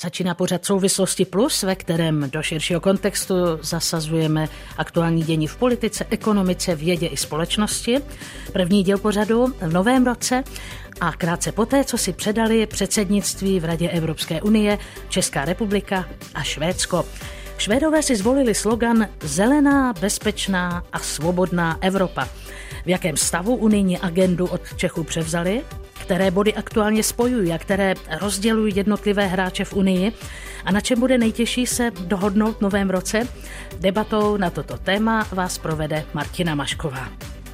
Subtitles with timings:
[0.00, 6.74] Začíná pořad souvislosti plus, ve kterém do širšího kontextu zasazujeme aktuální dění v politice, ekonomice,
[6.74, 8.00] vědě i společnosti.
[8.52, 10.44] První díl pořadu v novém roce
[11.00, 17.04] a krátce poté, co si předali předsednictví v Radě Evropské unie Česká republika a Švédsko.
[17.58, 22.28] Švédové si zvolili slogan Zelená, bezpečná a svobodná Evropa.
[22.84, 25.62] V jakém stavu unijní agendu od Čechů převzali
[26.08, 30.12] které body aktuálně spojují a které rozdělují jednotlivé hráče v Unii
[30.64, 33.28] a na čem bude nejtěžší se dohodnout v novém roce.
[33.80, 37.08] Debatou na toto téma vás provede Martina Mašková.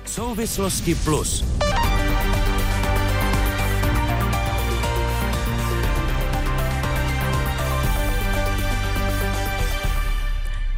[0.07, 1.45] Souvislosti plus.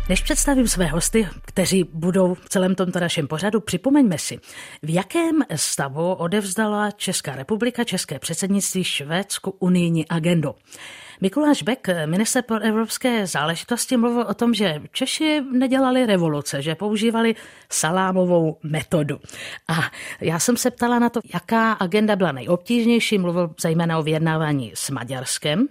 [0.08, 4.38] Než představím své hosty, kteří budou v celém tomto našem pořadu, připomeňme si,
[4.82, 10.54] v jakém stavu odevzdala Česká republika, České předsednictví Švédsku unijní agendu.
[11.20, 17.34] Mikuláš Beck, minister pro evropské záležitosti, mluvil o tom, že Češi nedělali revoluce, že používali
[17.72, 19.20] salámovou metodu.
[19.68, 19.74] A
[20.20, 24.90] já jsem se ptala na to, jaká agenda byla nejobtížnější, mluvil zejména o vyjednávání s
[24.90, 25.66] Maďarskem.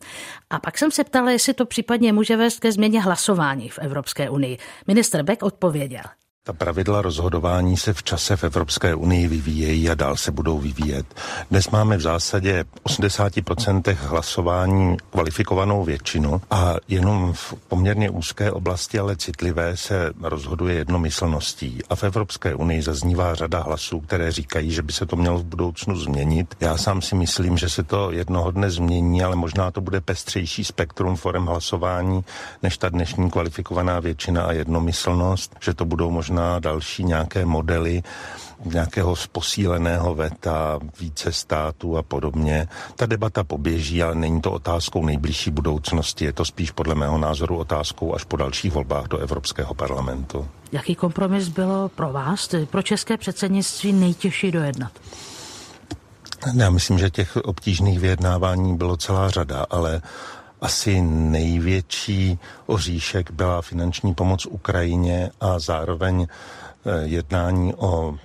[0.49, 4.29] A pak jsem se ptala, jestli to případně může vést ke změně hlasování v Evropské
[4.29, 4.57] unii.
[4.87, 6.03] Minister Beck odpověděl.
[6.47, 11.05] Ta pravidla rozhodování se v čase v Evropské unii vyvíjejí a dál se budou vyvíjet.
[11.51, 19.15] Dnes máme v zásadě 80% hlasování kvalifikovanou většinu a jenom v poměrně úzké oblasti, ale
[19.15, 21.79] citlivé, se rozhoduje jednomyslností.
[21.89, 25.45] A v Evropské unii zaznívá řada hlasů, které říkají, že by se to mělo v
[25.45, 26.55] budoucnu změnit.
[26.59, 30.63] Já sám si myslím, že se to jednoho dne změní, ale možná to bude pestřejší
[30.63, 32.23] spektrum forem hlasování
[32.63, 38.03] než ta dnešní kvalifikovaná většina a jednomyslnost, že to budou možná možná další nějaké modely
[38.65, 42.67] nějakého posíleného veta, více států a podobně.
[42.95, 47.57] Ta debata poběží, ale není to otázkou nejbližší budoucnosti, je to spíš podle mého názoru
[47.57, 50.47] otázkou až po dalších volbách do Evropského parlamentu.
[50.71, 54.91] Jaký kompromis bylo pro vás, pro české předsednictví nejtěžší dojednat?
[56.55, 60.01] Já myslím, že těch obtížných vyjednávání bylo celá řada, ale
[60.61, 68.15] asi největší oříšek byla finanční pomoc Ukrajině a zároveň eh, jednání o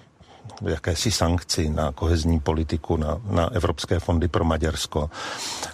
[0.68, 5.10] jakési sankci na kohezní politiku, na, na evropské fondy pro Maďarsko.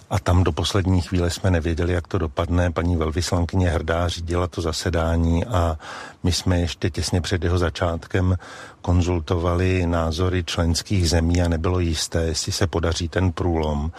[0.09, 2.71] A tam do poslední chvíle jsme nevěděli, jak to dopadne.
[2.71, 5.77] Paní velvyslankyně Hrdá řídila to zasedání a
[6.23, 8.37] my jsme ještě těsně před jeho začátkem
[8.87, 13.91] konzultovali názory členských zemí a nebylo jisté, jestli se podaří ten průlom.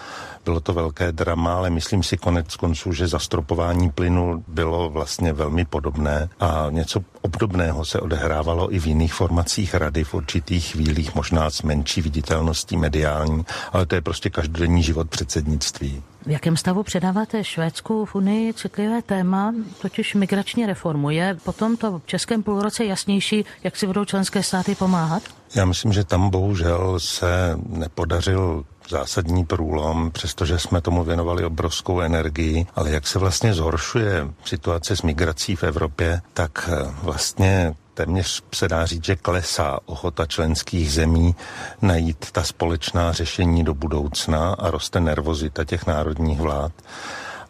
[0.44, 5.65] Bylo to velké drama, ale myslím si konec konců, že zastropování plynu bylo vlastně velmi
[5.65, 11.50] podobné a něco obdobného se odehrávalo i v jiných formacích rady v určitých chvílích, možná
[11.50, 16.03] s menší viditelností mediální, ale to je prostě každodenní život předsednictví.
[16.28, 21.11] V jakém stavu předáváte Švédsku v Unii citlivé téma, totiž migrační reformu?
[21.11, 25.22] Je potom to v českém půlroce jasnější, jak si budou členské státy pomáhat?
[25.55, 32.67] Já myslím, že tam bohužel se nepodařil zásadní průlom, přestože jsme tomu věnovali obrovskou energii,
[32.75, 38.69] ale jak se vlastně zhoršuje situace s migrací v Evropě, tak eh, vlastně téměř se
[38.69, 41.35] dá říct, že klesá ochota členských zemí
[41.83, 46.73] najít ta společná řešení do budoucna a roste nervozita těch národních vlád.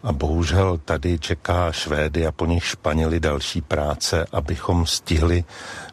[0.02, 5.44] A bohužel tady čeká Švédy a po nich Španěli další práce, abychom stihli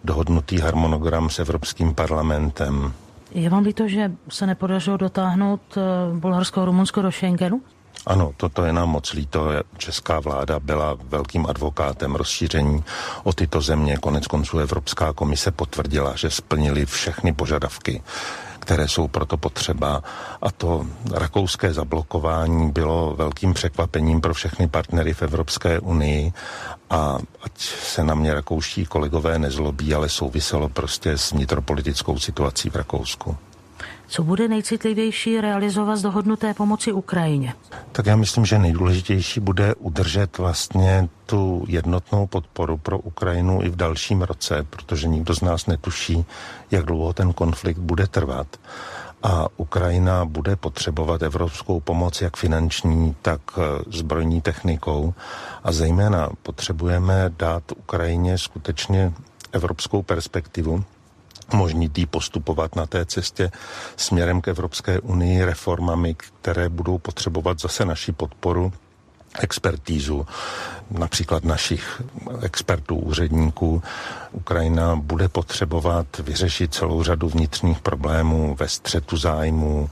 [0.04, 2.94] dohodnutý harmonogram s Evropským parlamentem.
[3.32, 5.82] Je vám líto, že se nepodařilo dotáhnout eh,
[6.20, 7.62] Bulharsko a Rumunsko do Schengenu?
[8.06, 9.50] Ano, toto je nám moc líto.
[9.78, 12.84] Česká vláda byla velkým advokátem rozšíření
[13.24, 13.98] o tyto země.
[13.98, 18.04] Konec konců Evropská komise potvrdila, že splnili všechny požadavky
[18.66, 20.04] které jsou proto potřeba.
[20.42, 26.34] A to rakouské zablokování bylo velkým překvapením pro všechny partnery v Evropské unii
[26.90, 32.76] a ať se na mě rakouští kolegové nezlobí, ale souviselo prostě s vnitropolitickou situací v
[32.76, 33.38] Rakousku.
[34.08, 37.54] Co bude nejcitlivější realizovat z dohodnuté pomoci Ukrajině?
[37.92, 43.76] Tak já myslím, že nejdůležitější bude udržet vlastně tu jednotnou podporu pro Ukrajinu i v
[43.76, 46.26] dalším roce, protože nikdo z nás netuší,
[46.72, 48.48] jak dlouho ten konflikt bude trvat.
[49.24, 53.62] A Ukrajina bude potřebovat evropskou pomoc jak finanční, tak eh,
[53.92, 55.14] zbrojní technikou.
[55.64, 59.14] A zejména potřebujeme dát Ukrajině skutečně
[59.52, 60.84] evropskou perspektivu,
[61.54, 63.52] umožnit jí postupovat na té cestě
[63.98, 68.74] směrem k Evropské unii reformami, které budou potřebovat zase naši podporu
[69.40, 70.28] expertízu
[70.92, 72.02] například našich
[72.42, 73.84] expertů, úředníků.
[74.32, 79.90] Ukrajina bude potřebovat vyřešit celou řadu vnitřních problémů ve střetu zájmů,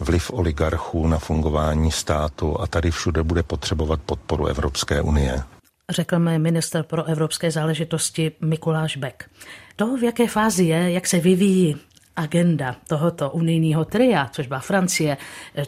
[0.00, 5.42] vliv oligarchů na fungování státu a tady všude bude potřebovat podporu Evropské unie.
[5.90, 9.30] Řekl mi minister pro evropské záležitosti Mikuláš Beck.
[9.76, 11.76] To, v jaké fázi je, jak se vyvíjí
[12.18, 15.16] agenda tohoto unijního tria, což byla Francie,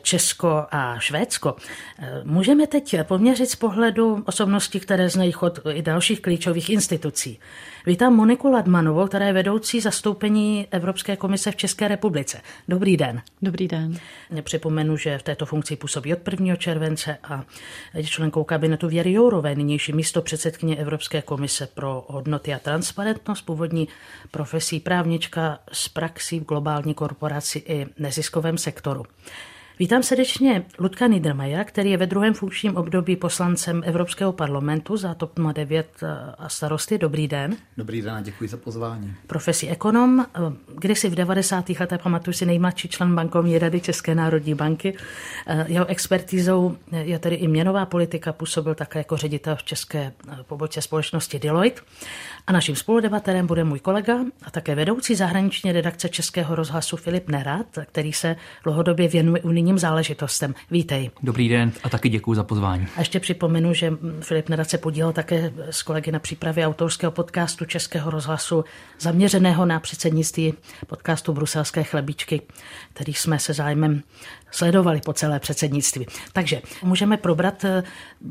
[0.03, 1.57] Česko a Švédsko,
[2.25, 7.39] můžeme teď poměřit z pohledu osobností, které znají chod i dalších klíčových institucí.
[7.87, 12.41] Vítám Moniku Ladmanovou, která je vedoucí zastoupení Evropské komise v České republice.
[12.69, 13.23] Dobrý den.
[13.43, 13.99] Dobrý den.
[14.43, 16.57] Připomenu, že v této funkci působí od 1.
[16.57, 17.45] července a
[17.95, 23.89] je členkou kabinetu Věry Jourové, nynější místo předsedkyně Evropské komise pro hodnoty a transparentnost, původní
[24.31, 29.05] profesí právnička s praxí globální korporaci i neziskovém sektoru.
[29.81, 35.39] Vítám srdečně Ludka Niedermaja, který je ve druhém funkčním období poslancem Evropského parlamentu za TOP
[35.53, 36.01] 09
[36.39, 36.99] a starosty.
[36.99, 37.57] Dobrý den.
[37.77, 39.15] Dobrý den a děkuji za pozvání.
[39.27, 40.27] Profesí ekonom,
[40.79, 41.69] kdysi v 90.
[41.81, 44.97] letech pamatuju si nejmladší člen bankovní rady České národní banky.
[45.67, 50.13] Jeho expertizou je tedy i měnová politika, působil také jako ředitel v české
[50.43, 51.81] pobočce společnosti Deloitte.
[52.47, 57.67] A naším spoludebaterem bude můj kolega a také vedoucí zahraniční redakce Českého rozhlasu Filip Nerat,
[57.87, 60.55] který se dlouhodobě věnuje unijním záležitostem.
[60.71, 61.11] Vítej.
[61.23, 62.87] Dobrý den a taky děkuji za pozvání.
[62.97, 67.65] A ještě připomenu, že Filip Nerat se podílel také s kolegy na přípravě autorského podcastu
[67.65, 68.65] Českého rozhlasu
[69.01, 70.55] zaměřeného na předsednictví
[70.87, 72.43] podcastu Bruselské chlebičky,
[72.93, 74.03] který jsme se zájmem
[74.51, 76.07] sledovali po celé předsednictví.
[76.33, 77.83] Takže můžeme probrat eh,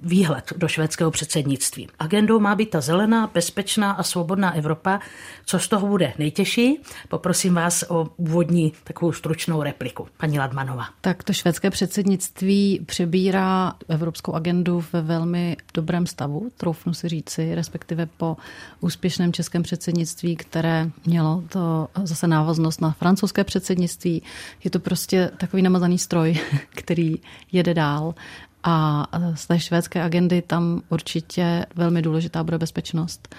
[0.04, 1.88] výhled do švédského předsednictví.
[2.00, 5.00] Agendou má být ta zelená, bezpečná a svobodná Evropa.
[5.46, 6.82] Co z toho bude nejtěžší?
[7.10, 10.08] Poprosím vás o úvodní takovou stručnou repliku.
[10.18, 10.86] Paní Ladmanová.
[11.02, 18.06] Tak to švédské předsednictví přebírá evropskou agendu ve velmi dobrém stavu, troufnu si říci, respektive
[18.06, 18.38] po
[18.80, 24.24] úspěšném českém předsednictví, které mělo to zase návaznost na francouzské předsednictví.
[24.64, 26.40] Je to prostě takový namazaný stroj,
[26.70, 27.16] který
[27.52, 28.16] jede dál.
[28.64, 33.36] A z té švédské agendy tam určitě velmi důležitá bude bezpečnost.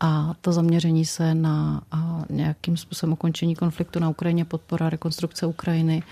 [0.00, 1.82] A to zaměření se na
[2.30, 6.02] nějakým způsobem ukončení konfliktu na Ukrajině, podpora rekonstrukce Ukrajiny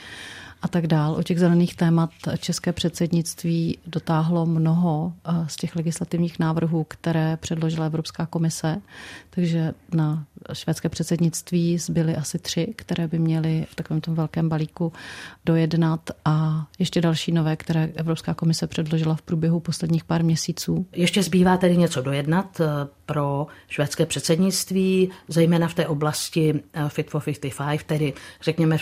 [0.66, 1.14] a tak dál.
[1.14, 7.86] O těch zelených témat české předsednictví dotáhlo mnoho eh, z těch legislativních návrhů, které předložila
[7.86, 8.76] Evropská komise,
[9.30, 14.92] takže na švédské předsednictví zbyly asi tři, které by měly v takovém tom velkém balíku
[15.44, 20.86] dojednat a ještě další nové, které Evropská komise předložila v průběhu posledních pár měsíců.
[20.92, 22.66] Ještě zbývá tedy něco dojednat eh,
[23.06, 28.78] pro švédské předsednictví, zejména v té oblasti eh, Fit for 55, tedy řekněme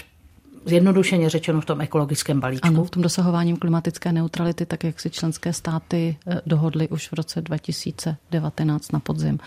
[0.64, 2.69] zjednodušeně řečeno v tom ekologickém balíčku.
[2.69, 7.12] Ano, v tom dosahováním klimatické neutrality, tak jak si členské státy eh, dohodly už v
[7.12, 9.38] roce 2019 na podzim.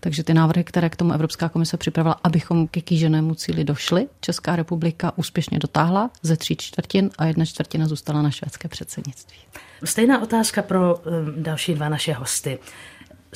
[0.00, 4.56] Takže ty návrhy, které k tomu Evropská komise připravila, abychom ke kýženému cíli došli, Česká
[4.56, 9.38] republika úspěšně dotáhla ze tří čtvrtin a jedna čtvrtina zůstala na švédské předsednictví.
[9.84, 12.58] Stejná otázka pro eh, další dva naše hosty.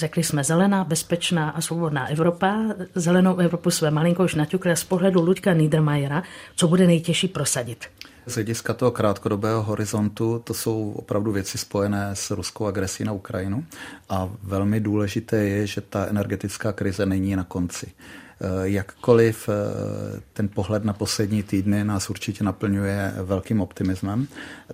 [0.00, 2.56] Řekli jsme zelená, bezpečná a svobodná Evropa.
[2.94, 6.23] Zelenou Evropu své malinkou už naťukli z pohledu Luďka Niedermayera,
[6.56, 7.85] co bude nejtěžší prosadit.
[8.26, 13.64] Z hlediska toho krátkodobého horizontu to jsou opravdu věci spojené s ruskou agresí na Ukrajinu
[14.08, 17.93] a velmi důležité je, že ta energetická krize není na konci.
[18.42, 24.28] Eh, jakkoliv eh, ten pohled na poslední týdny nás určitě naplňuje velkým optimismem,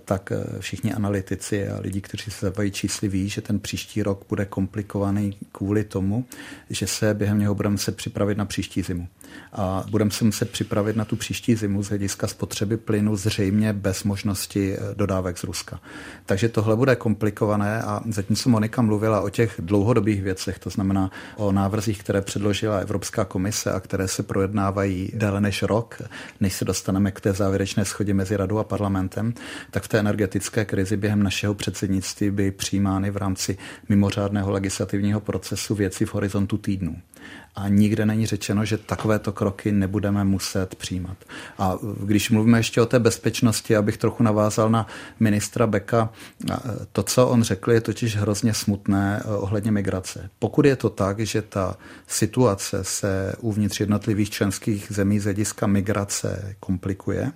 [0.05, 4.25] tak eh, všichni analytici a lidi, kteří se zabývají čísly, ví, že ten příští rok
[4.29, 6.25] bude komplikovaný kvůli tomu,
[6.69, 9.07] že se během něho budeme se připravit na příští zimu.
[9.53, 14.03] A budeme se muset připravit na tu příští zimu z hlediska spotřeby plynu zřejmě bez
[14.03, 15.79] možnosti dodávek z Ruska.
[16.25, 21.51] Takže tohle bude komplikované a zatímco Monika mluvila o těch dlouhodobých věcech, to znamená o
[21.51, 26.01] návrzích, které předložila Evropská komise, komise a které se projednávají déle než rok,
[26.39, 29.33] než se dostaneme k té závěrečné schodě mezi radou a parlamentem,
[29.71, 33.57] tak v té energetické krizi během našeho předsednictví by přijímány v rámci
[33.89, 36.95] mimořádného legislativního procesu věci v horizontu týdnů
[37.57, 41.17] a nikde není řečeno, že takovéto kroky nebudeme muset přijímat.
[41.57, 44.87] A když mluvíme ještě o té bezpečnosti, abych trochu navázal na
[45.19, 46.09] ministra Beka,
[46.91, 50.29] to, co on řekl, je totiž hrozně smutné eh, ohledně migrace.
[50.39, 56.55] Pokud je to tak, že ta situace se uvnitř jednotlivých členských zemí z hlediska migrace
[56.59, 57.31] komplikuje,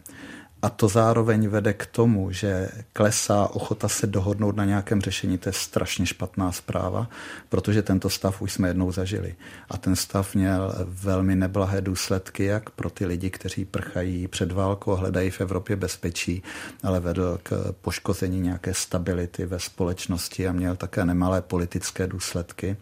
[0.62, 5.38] A to zároveň vede k tomu, že klesá ochota se dohodnout na nějakém řešení.
[5.38, 7.10] To je strašně špatná zpráva,
[7.50, 9.36] protože tento stav už jsme jednou zažili.
[9.70, 14.96] A ten stav měl velmi neblahé důsledky, jak pro ty lidi, kteří prchají před válkou
[14.96, 16.44] hledají v Evropě bezpečí,
[16.84, 22.78] ale vedl k poškození nějaké stability ve společnosti a měl také nemalé politické důsledky.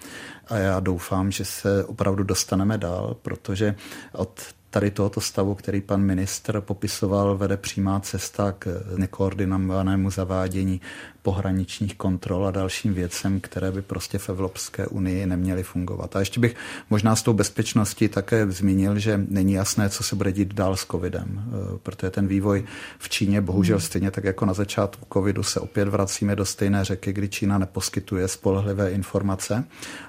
[0.47, 3.75] A já doufám, že se opravdu dostaneme dál, protože
[4.11, 10.81] od tady tohoto stavu, který pan ministr popisoval, vede přímá cesta k nekoordinovanému zavádění
[11.21, 16.15] pohraničních kontrol a dalším věcem, které by prostě v Evropské unii neměly fungovat.
[16.15, 16.55] A ještě bych
[16.89, 20.85] možná s tou bezpečností také zmínil, že není jasné, co se bude dít dál s
[20.85, 22.63] covidem, eh, protože ten vývoj
[22.99, 23.85] v Číně bohužel hmm.
[23.85, 28.27] stejně tak jako na začátku covidu se opět vracíme do stejné řeky, kdy Čína neposkytuje
[28.27, 29.63] spolehlivé informace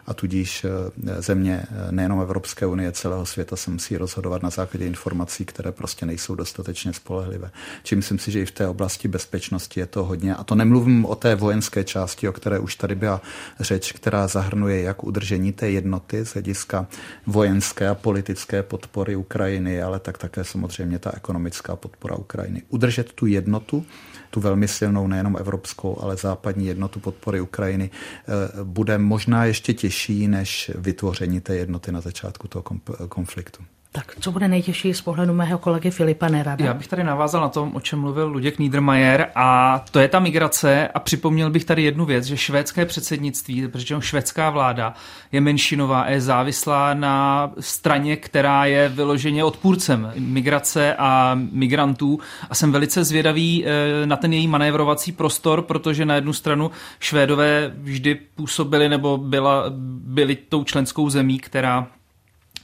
[0.06, 4.86] a tudíž eh, země eh, nejenom Evropské unie, celého světa se musí rozhodovat na základě
[4.86, 7.50] informací, které prostě nejsou dostatečně spolehlivé.
[7.82, 10.34] Čím myslím si, že i v té oblasti bezpečnosti je to hodně.
[10.34, 13.20] A to nemluvím o té vojenské části, o které už tady byla
[13.60, 16.86] řeč, která zahrnuje jak udržení té jednoty z hlediska
[17.26, 22.62] vojenské a politické podpory Ukrajiny, ale tak také samozřejmě ta ekonomická podpora Ukrajiny.
[22.68, 23.86] Udržet tu jednotu,
[24.30, 30.28] tu velmi silnou nejenom evropskou, ale západní jednotu podpory Ukrajiny, eh, bude možná ještě těžší
[30.28, 32.64] než vytvoření té jednoty na začátku toho
[33.08, 33.64] konfliktu.
[33.92, 36.64] Tak co bude nejtěžší z pohledu mého kolegy Filipa Nerada?
[36.64, 40.20] Já bych tady navázal na tom, o čem mluvil Luděk Niedermayer a to je ta
[40.20, 44.94] migrace a připomněl bych tady jednu věc, že švédské předsednictví, protože švédská vláda
[45.32, 52.18] je menšinová a je závislá na straně, která je vyloženě odpůrcem migrace a migrantů
[52.50, 56.70] a jsem velice zvědavý eh, na ten její manévrovací prostor, protože na jednu stranu
[57.00, 59.64] Švédové vždy působili nebo byla,
[60.04, 61.86] byli tou členskou zemí, která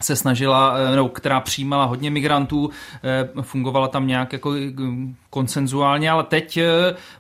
[0.03, 2.71] se snažila, no, která přijímala hodně migrantů,
[3.05, 4.73] eh, fungovala tam nějak jako eh,
[5.31, 6.59] konsenzuálně, ale teď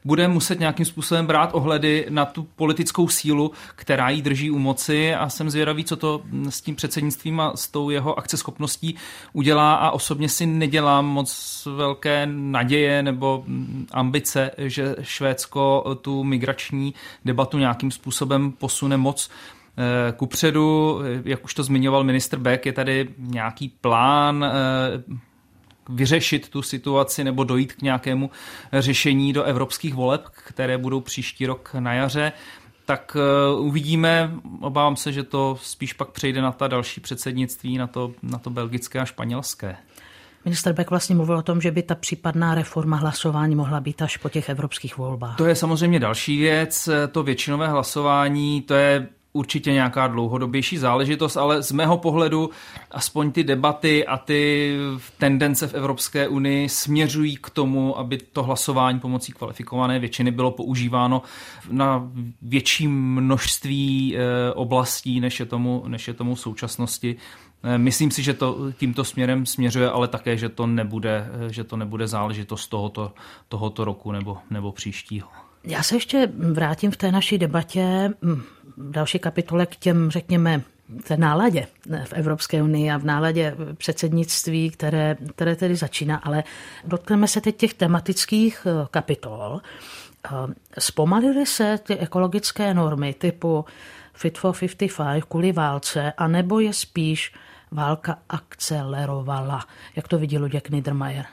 [0.04, 5.14] bude muset nějakým způsobem brát ohledy na tu politickou sílu, která jí drží u moci.
[5.14, 8.94] A jsem zvědavý, co to s tím předsednictvím a s tou jeho akceschopností
[9.32, 9.74] udělá.
[9.74, 17.58] A osobně si nedělám moc velké naděje nebo mm, ambice, že Švédsko tu migrační debatu
[17.58, 19.30] nějakým způsobem posune moc
[20.16, 24.50] kupředu, eh, jak už to zmiňoval ministr Beck, je tady nějaký plán eh,
[25.88, 28.30] vyřešit tu situaci nebo dojít k nějakému
[28.72, 32.32] řešení do evropských voleb, které budou příští rok na jaře
[32.84, 33.16] tak
[33.58, 34.30] uvidíme.
[34.60, 38.50] Obávám se, že to spíš pak přejde na ta další předsednictví, na to, na to
[38.50, 39.76] belgické a španělské.
[40.44, 44.16] Minister Beck vlastně mluvil o tom, že by ta případná reforma hlasování mohla být až
[44.16, 45.36] po těch evropských volbách.
[45.36, 46.88] To je samozřejmě další věc.
[47.12, 52.50] To většinové hlasování, to je určitě nějaká dlouhodobější záležitost, ale z mého pohledu
[52.90, 54.72] aspoň ty debaty a ty
[55.18, 61.22] tendence v Evropské unii směřují k tomu, aby to hlasování pomocí kvalifikované většiny bylo používáno
[61.70, 62.10] na
[62.42, 67.16] větší množství eh, oblastí, než je tomu, než je tomu v současnosti.
[67.62, 71.64] Eh, myslím si, že to tímto směrem směřuje, ale také, že to nebude, eh, že
[71.64, 73.12] to nebude záležitost tohoto,
[73.48, 75.28] tohoto roku nebo, nebo příštího.
[75.64, 78.10] Já se ještě vrátím v té naší debatě
[78.76, 80.62] další kapitole k těm, řekněme,
[81.08, 81.66] té náladě
[82.04, 86.44] v Evropské unii a v náladě předsednictví, které, které tedy začíná, ale
[86.84, 89.60] dotkneme se teď těch tematických eh, kapitol.
[90.26, 90.30] Eh,
[90.78, 93.64] zpomalily se ty ekologické normy typu
[94.14, 97.34] Fit for 55 kvůli válce, anebo je spíš
[97.70, 99.66] válka akcelerovala?
[99.96, 101.24] Jak to vidí Luděk Niedermayer?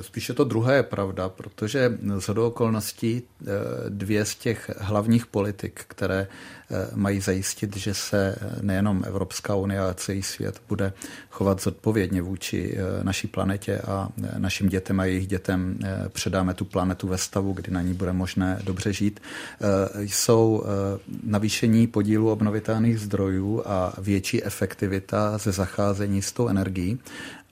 [0.00, 3.46] Spíše to druhé je pravda, protože z okolností eh,
[3.88, 6.26] dvě z těch hlavních politik, které
[6.70, 10.92] eh, mají zajistit, že se nejenom Evropská unie, ale celý svět bude
[11.30, 17.08] chovat zodpovědně vůči eh, naší planetě a našim dětem a jejich dětem předáme tu planetu
[17.08, 19.20] ve stavu, kdy na ní bude možné dobře žít,
[19.96, 20.64] jsou
[21.22, 26.98] navýšení podílu obnovitelných zdrojů a větší efektivita ze zacházení s tou energií.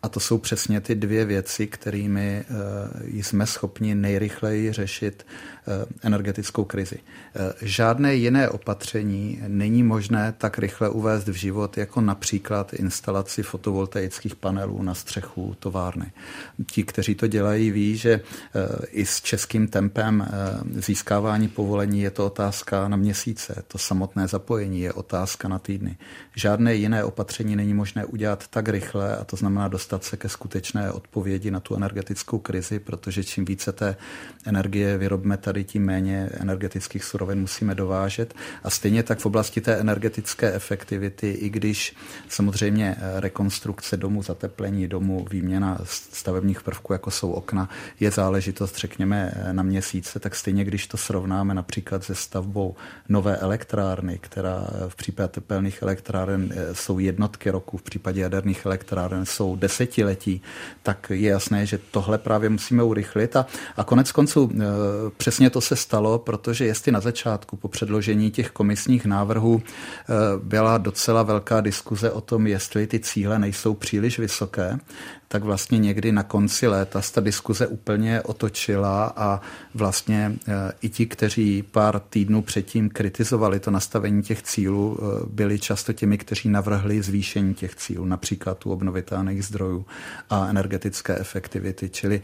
[0.06, 6.64] A to jsou přesně ty dvě věci, kterými eh, jsme schopni nejrychleji řešit eh, energetickou
[6.64, 6.98] krizi.
[6.98, 14.36] Eh, žádné jiné opatření není možné tak rychle uvést v život, jako například instalaci fotovoltaických
[14.36, 16.12] panelů na střechu továrny.
[16.70, 18.20] Ti, kteří to dělají, ví, že
[18.90, 20.28] i s českým tempem
[20.75, 23.62] získávání povolení je to otázka na měsíce.
[23.68, 25.96] To samotné zapojení je otázka na týdny.
[26.36, 30.29] Žádné jiné opatření není možné udělat tak rychle, a to znamená dostat dostat se ke
[30.29, 33.97] skutečné odpovědi na tu energetickou krizi, protože čím více té
[34.45, 38.35] energie vyrobíme tady, tím méně energetických surovin musíme dovážet.
[38.65, 41.97] A stejně tak v oblasti té energetické efektivity, i když
[42.29, 47.69] samozřejmě rekonstrukce domu, zateplení domu, výměna stavebních prvků, jako jsou okna,
[48.00, 52.76] je záležitost, řekněme, na měsíce, tak stejně když to srovnáme například se stavbou
[53.09, 59.26] nové elektrárny, která v případě tepelných elektráren eh, jsou jednotky roku, v případě jaderných elektráren
[59.26, 60.43] jsou desetiletí,
[60.83, 63.37] tak je jasné, že tohle právě musíme urychlit.
[63.37, 64.64] A, a konec konců eh,
[65.16, 70.12] přesně to se stalo, protože jestli na začátku po předložení těch komisních návrhů eh,
[70.43, 74.78] byla docela velká diskuze o tom, jestli ty cíle nejsou příliš vysoké,
[75.28, 79.40] tak vlastně někdy na konci léta ta diskuze úplně otočila a
[79.75, 85.59] vlastně e, i ti, kteří pár týdnů předtím kritizovali to nastavení těch cílů, e, byli
[85.59, 89.87] často těmi, kteří navrhli zvýšení těch cílů, například u obnovitelných zdrojů
[90.30, 91.88] a energetické efektivity.
[91.88, 92.16] Čili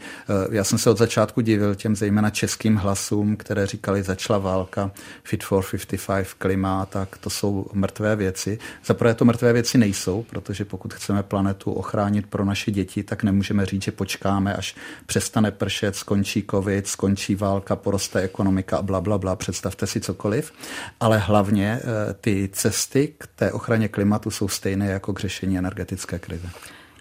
[0.51, 4.91] e, já jsem se od začátku divil těm zejména českým hlasům, které říkali, začala válka,
[5.23, 8.59] Fit for 55, klima, tak to jsou mrtvé věci.
[8.85, 13.65] Zaprvé to mrtvé věci nejsou, protože pokud chceme planetu ochránit pro naše děti, tak nemůžeme
[13.65, 19.17] říct, že počkáme, až přestane pršet, skončí covid, skončí válka, poroste ekonomika a bla, bla,
[19.17, 20.53] bla, představte si cokoliv.
[20.99, 26.19] Ale hlavně eh, ty cesty k té ochraně klimatu jsou stejné jako k řešení energetické
[26.19, 26.49] krize.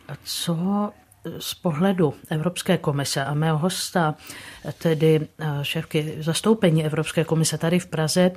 [0.09, 0.93] A co
[1.39, 4.15] z pohledu Evropské komise a mého hosta,
[4.79, 8.31] tedy eh, šéfky zastoupení Evropské komise tady v Praze,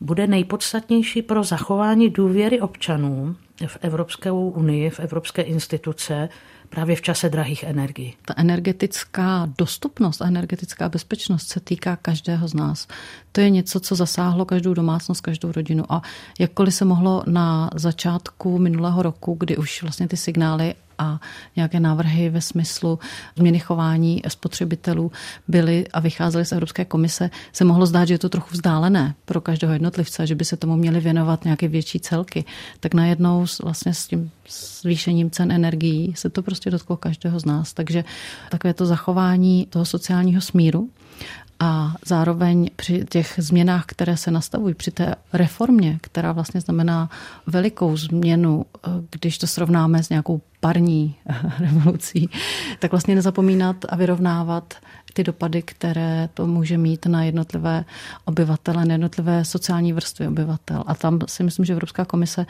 [0.00, 3.36] bude nejpodstatnější pro zachování důvěry občanů
[3.66, 6.28] v Evropskou unii, v evropské instituce,
[6.68, 8.14] právě v čase drahých energií.
[8.24, 12.88] Ta energetická dostupnost energetická bezpečnost se týká každého z nás.
[13.32, 15.84] To je něco, co zasáhlo každou domácnost, každou rodinu.
[15.92, 16.02] A
[16.38, 21.20] jakkoliv se mohlo na začátku minulého roku, kdy už vlastně ty signály a
[21.56, 22.98] nějaké návrhy ve smyslu
[23.36, 25.12] změny chování spotřebitelů
[25.48, 29.40] byly a vycházely z Evropské komise, se mohlo zdát, že je to trochu vzdálené pro
[29.40, 32.44] každého jednotlivce, že by se tomu měly věnovat nějaké větší celky.
[32.80, 34.30] Tak najednou vlastně s tím
[34.80, 37.72] zvýšením cen energií se to prostě dotklo každého z nás.
[37.72, 38.04] Takže
[38.50, 40.90] takové to zachování toho sociálního smíru
[41.60, 47.10] a zároveň při těch změnách, které se nastavují, při té reformě, která vlastně znamená
[47.46, 48.66] velikou změnu,
[49.10, 51.14] když to srovnáme s nějakou parní
[51.58, 52.30] revolucí,
[52.78, 54.74] tak vlastně nezapomínat a vyrovnávat
[55.12, 57.84] ty dopady, které to může mít na jednotlivé
[58.24, 60.84] obyvatele, na jednotlivé sociální vrstvy obyvatel.
[60.86, 62.46] A tam si myslím, že Evropská komise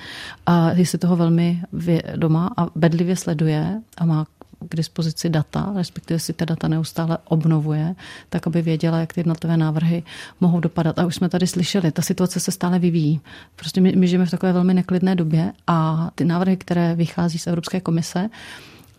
[0.75, 1.63] je si toho velmi
[2.17, 4.27] doma a bedlivě sleduje a má
[4.69, 7.95] k dispozici data, respektive si ta data neustále obnovuje,
[8.29, 10.03] tak aby věděla, jak ty jednotlivé návrhy
[10.41, 10.99] mohou dopadat.
[10.99, 13.21] A už jsme tady slyšeli, ta situace se stále vyvíjí.
[13.57, 17.47] Prostě my, my žijeme v takové velmi neklidné době a ty návrhy, které vychází z
[17.47, 18.29] Evropské komise,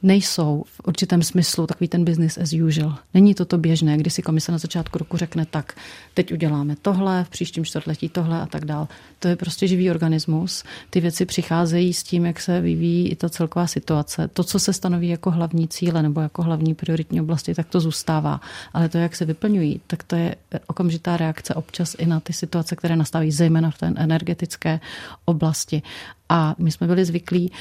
[0.03, 2.95] nejsou v určitém smyslu takový ten business as usual.
[3.13, 5.77] Není to to běžné, kdy si komise na začátku roku řekne, tak
[6.13, 8.87] teď uděláme tohle, v příštím čtvrtletí tohle a tak dál.
[9.19, 10.63] To je prostě živý organismus.
[10.89, 14.27] Ty věci přicházejí s tím, jak se vyvíjí i ta celková situace.
[14.27, 18.41] To, co se stanoví jako hlavní cíle nebo jako hlavní prioritní oblasti, tak to zůstává.
[18.73, 20.35] Ale to, jak se vyplňují, tak to je
[20.67, 24.79] okamžitá reakce občas i na ty situace, které nastávají, zejména v té energetické
[25.25, 25.81] oblasti.
[26.29, 27.51] A my jsme byli zvyklí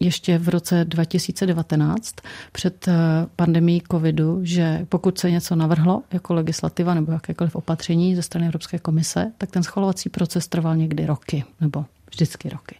[0.00, 2.14] ještě v roce 2019
[2.52, 2.92] před eh,
[3.36, 8.78] pandemí covidu, že pokud se něco navrhlo jako legislativa nebo jakékoliv opatření ze strany Evropské
[8.78, 12.76] komise, tak ten schvalovací proces trval někdy roky nebo vždycky roky.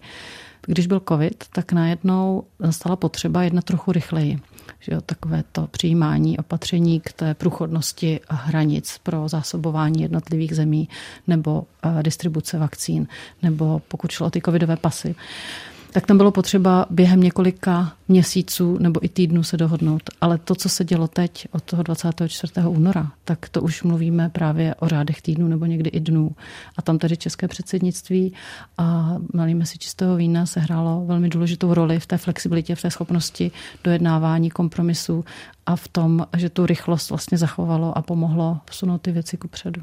[0.66, 4.40] Když byl covid, tak najednou nastala potřeba jednat trochu rychleji.
[4.80, 10.88] Že jo, takové to přijímání opatření k té průchodnosti hranic pro zásobování jednotlivých zemí
[11.26, 13.08] nebo eh, distribuce vakcín,
[13.42, 15.14] nebo pokud šlo ty covidové pasy
[15.94, 20.02] tak tam bylo potřeba během několika měsíců nebo i týdnů se dohodnout.
[20.20, 22.52] Ale to, co se dělo teď od toho 24.
[22.68, 26.30] února, tak to už mluvíme právě o řádech týdnů nebo někdy i dnů.
[26.76, 28.32] A tam tedy české předsednictví
[28.78, 32.90] a malíme si čistého vína se hrálo velmi důležitou roli v té flexibilitě, v té
[32.90, 33.50] schopnosti
[33.84, 35.24] dojednávání kompromisů
[35.66, 39.82] a v tom, že tu rychlost vlastně zachovalo a pomohlo posunout ty věci ku předu.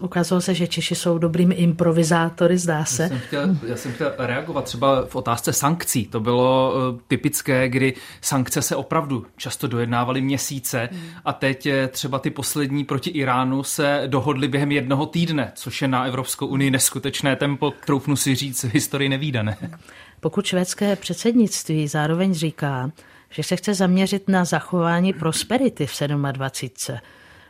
[0.00, 3.02] Ukázalo se, že Češi jsou dobrými improvizátory, zdá se.
[3.02, 6.06] Já jsem, chtěl, já jsem chtěl reagovat třeba v otázce sankcí.
[6.06, 10.88] To bylo uh, typické, kdy sankce se opravdu často dojednávaly měsíce
[11.24, 16.04] a teď třeba ty poslední proti Iránu se dohodly během jednoho týdne, což je na
[16.04, 19.56] Evropskou unii neskutečné tempo, troufnu si říct, v historii nevýdané.
[20.20, 22.90] Pokud švédské předsednictví zároveň říká,
[23.30, 27.00] že se chce zaměřit na zachování prosperity v 27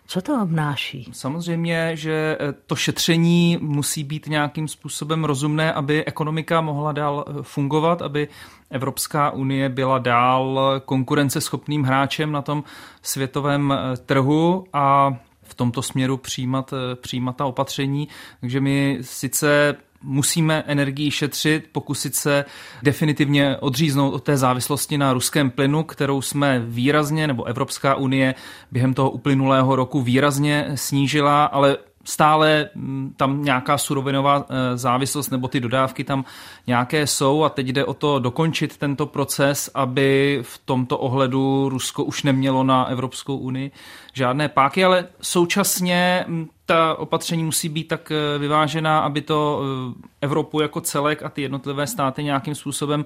[0.06, 1.08] Co to obnáší?
[1.12, 7.42] Samozřejmě, že eh, to šetření musí být nějakým způsobem rozumné, aby ekonomika mohla dál eh,
[7.42, 8.28] fungovat, aby
[8.70, 12.64] Evropská unie byla dál konkurenceschopným hráčem na tom
[13.02, 18.08] světovém eh, trhu a v tomto směru přijímat, přijímat ta opatření.
[18.40, 22.44] Takže my sice musíme energii šetřit, pokusit se
[22.82, 28.34] definitivně odříznout od té závislosti na ruském plynu, kterou jsme výrazně, nebo Evropská unie
[28.72, 35.48] během toho uplynulého roku výrazně snížila, ale stále mm, tam nějaká surovinová eh, závislost nebo
[35.48, 36.24] ty dodávky tam
[36.66, 42.04] nějaké jsou a teď jde o to dokončit tento proces, aby v tomto ohledu Rusko
[42.04, 43.70] už nemělo na Evropskou unii
[44.12, 50.08] žádné páky, ale současně mm, ta opatření musí být tak eh, vyvážená, aby to eh,
[50.20, 53.04] Evropu jako celek a ty jednotlivé státy nějakým způsobem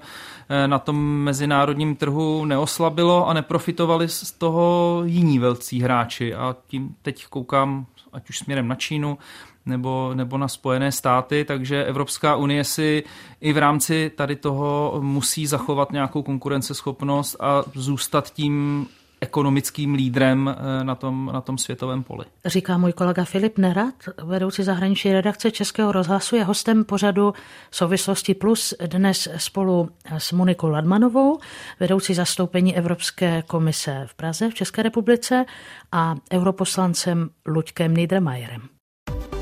[0.67, 6.33] na tom mezinárodním trhu neoslabilo a neprofitovali z toho jiní velcí hráči.
[6.33, 7.85] A tím teď koukám
[8.17, 9.17] ať už směrem na Čínu
[9.65, 13.03] nebo, nebo na Spojené státy, takže Evropská unie si
[13.41, 18.87] i v rámci tady toho musí zachovat nějakou konkurenceschopnost a zůstat tím
[19.21, 22.25] ekonomickým lídrem eh, na tom, na tom světovém poli.
[22.45, 27.33] Říká můj kolega Filip Nerad, vedoucí zahraniční redakce Českého rozhlasu, je hostem pořadu
[27.71, 31.39] Souvislosti Plus dnes spolu s Monikou Ladmanovou,
[31.79, 35.45] vedoucí zastoupení Evropské komise v Praze v České republice
[35.91, 38.61] a europoslancem Luďkem Niedermayerem.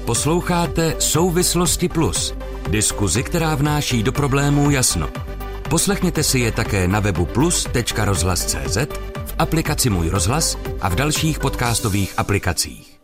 [0.06, 2.36] Posloucháte Souvislosti Plus,
[2.70, 5.35] diskuzi, která vnáší do problémů jasno.
[5.69, 8.78] Poslechněte si je také na webu plus.rozhlas.cz
[9.38, 12.99] aplikaci Můj rozhlas a v dalších podcastových aplikacích.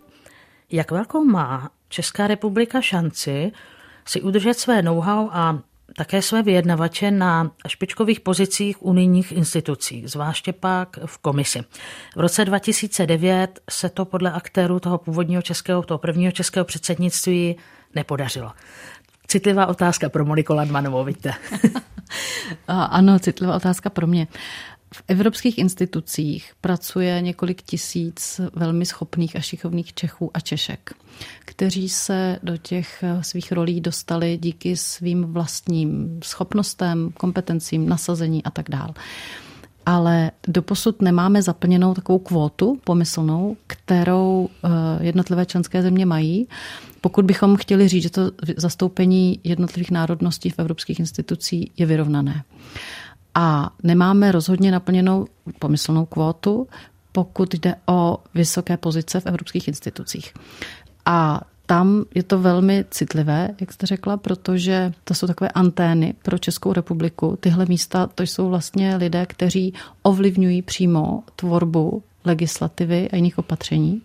[0.71, 3.51] Jak velkou má Česká republika šanci
[4.05, 5.59] si udržet své know-how a
[5.97, 11.59] také své vyjednavače na špičkových pozicích unijních institucí, zvláště pak v komisi.
[12.15, 17.55] V roce 2009 se to podle aktérů toho původního českého, toho prvního českého předsednictví
[17.95, 18.51] nepodařilo.
[19.31, 21.33] Citlivá otázka pro Moniku Ladmanovou, vidíte.
[22.67, 24.27] ano, citlivá otázka pro mě.
[24.93, 30.93] V evropských institucích pracuje několik tisíc velmi schopných a šikovných Čechů a Češek,
[31.39, 38.69] kteří se do těch svých rolí dostali díky svým vlastním schopnostem, kompetencím, nasazení a tak
[38.69, 38.93] dále.
[39.85, 44.69] Ale doposud nemáme zaplněnou takovou kvótu pomyslnou, kterou eh,
[45.05, 46.47] jednotlivé členské země mají.
[47.01, 52.43] Pokud bychom chtěli říct, že to zastoupení jednotlivých národností v evropských institucích je vyrovnané.
[53.35, 55.27] A nemáme rozhodně naplněnou
[55.59, 56.67] pomyslnou kvótu,
[57.11, 60.33] pokud jde o vysoké pozice v evropských institucích.
[61.05, 61.41] A
[61.71, 66.73] tam je to velmi citlivé, jak jste řekla, protože to jsou takové antény pro Českou
[66.73, 67.37] republiku.
[67.39, 74.01] Tyhle místa, to jsou vlastně lidé, kteří ovlivňují přímo tvorbu legislativy a jiných opatření.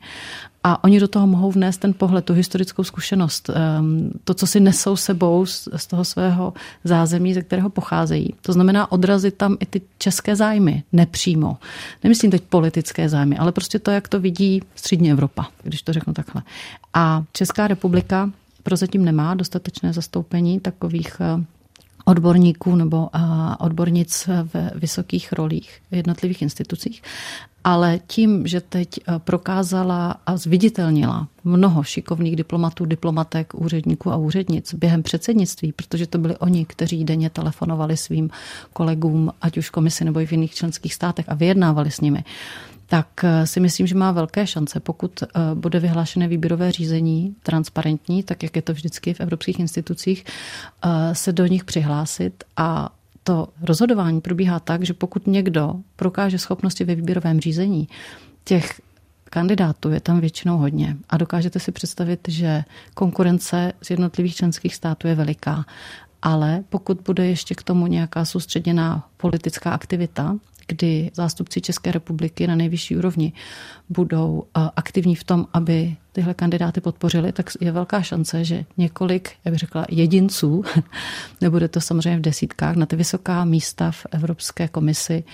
[0.69, 4.61] A oni do toho mohou vnést ten pohled, tu historickou zkušenost, ehm, to, co si
[4.61, 6.53] nesou sebou z toho svého
[6.85, 8.35] zázemí, ze kterého pocházejí.
[8.43, 11.57] To znamená odrazit tam i ty české zájmy, nepřímo.
[12.05, 16.13] Nemyslím teď politické zájmy, ale prostě to, jak to vidí střední Evropa, když to řeknu
[16.13, 16.43] takhle.
[16.95, 18.31] A Česká republika
[18.63, 21.45] prozatím nemá dostatečné zastoupení takových eh,
[22.05, 23.11] odborníků nebo
[23.59, 27.03] odbornic ve vysokých rolích v jednotlivých institucích
[27.67, 34.75] ale tím, že teď eh, prokázala a zviditelnila mnoho šikovných diplomatů, diplomatek, úředníků a úřednic
[34.75, 38.31] během předsednictví, protože to byli oni, kteří denně telefonovali svým
[38.73, 42.25] kolegům, ať už v komisi nebo i v jiných členských státech a vyjednávali s nimi,
[42.87, 48.23] tak eh, si myslím, že má velké šance, pokud eh, bude vyhlášené výběrové řízení transparentní,
[48.23, 50.25] tak jak je to vždycky v evropských institucích,
[51.13, 52.96] se do nich přihlásit a
[53.27, 57.89] to rozhodování probíhá tak, že pokud někdo prokáže schopnosti ve výběrovém řízení,
[58.45, 58.81] těch
[59.25, 60.97] kandidátů je tam většinou hodně.
[61.09, 65.65] A dokážete si představit, že konkurence z jednotlivých členských států je veliká.
[66.23, 70.37] Ale pokud bude ještě k tomu nějaká soustředěná politická aktivita,
[70.67, 73.33] kdy zástupci České republiky na nejvyšší úrovni
[73.89, 79.31] budou eh, aktivní v tom, aby tyhle kandidáty podpořili, tak je velká šance, že několik,
[79.45, 80.65] jak bych řekla, jedinců,
[81.41, 85.25] nebude to samozřejmě v desítkách, na ty vysoká místa v Evropské komisi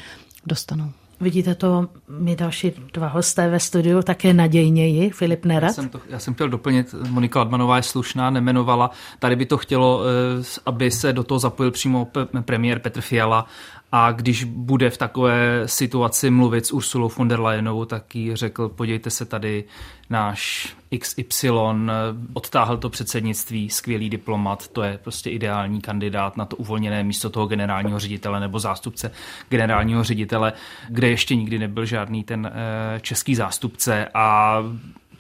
[0.47, 0.91] dostanou.
[1.21, 5.69] Vidíte to, my další dva hosté ve studiu také nadějněji, Filip Nerad.
[5.69, 8.91] Já jsem, to, já jsem chtěl doplnit, Monika Ladmanová je slušná, nemenovala.
[9.19, 12.09] Tady by to chtělo, eh, aby se do toho zapojil přímo
[12.45, 13.47] premiér Petr Fiala
[13.93, 18.69] a když bude v takové situaci mluvit s Ursulou von der Leyenovou, tak jí řekl,
[18.69, 19.65] podívejte se tady,
[20.11, 21.51] náš XY
[22.33, 27.47] odtáhl to předsednictví, skvělý diplomat, to je prostě ideální kandidát na to uvolněné místo toho
[27.47, 29.11] generálního ředitele nebo zástupce
[29.49, 30.53] generálního ředitele,
[30.89, 34.09] kde ještě nikdy nebyl žádný ten eh, český zástupce.
[34.15, 34.59] A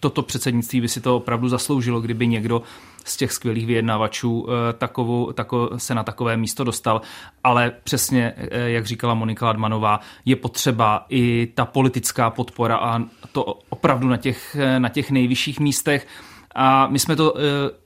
[0.02, 2.62] toto předsednictví by si to opravdu zasloužilo, kdyby někdo
[3.04, 7.00] z těch skvělých vyjednavačů eh, takovou, tako, se na takové místo dostal.
[7.44, 13.44] Ale přesně, eh, jak říkala Monika Ladmanová, je potřeba i ta politická podpora a to
[13.68, 16.06] opravdu na těch, eh, na těch nejvyšších místech.
[16.54, 17.34] A my jsme to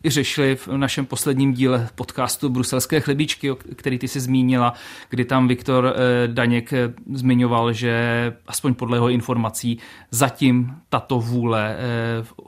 [0.05, 4.75] i řešili v našem posledním díle podcastu Bruselské chlebíčky, který ty si zmínila,
[5.11, 5.95] kdy tam Viktor
[6.27, 6.73] Daněk
[7.13, 9.79] zmiňoval, že aspoň podle jeho informací
[10.11, 11.77] zatím tato vůle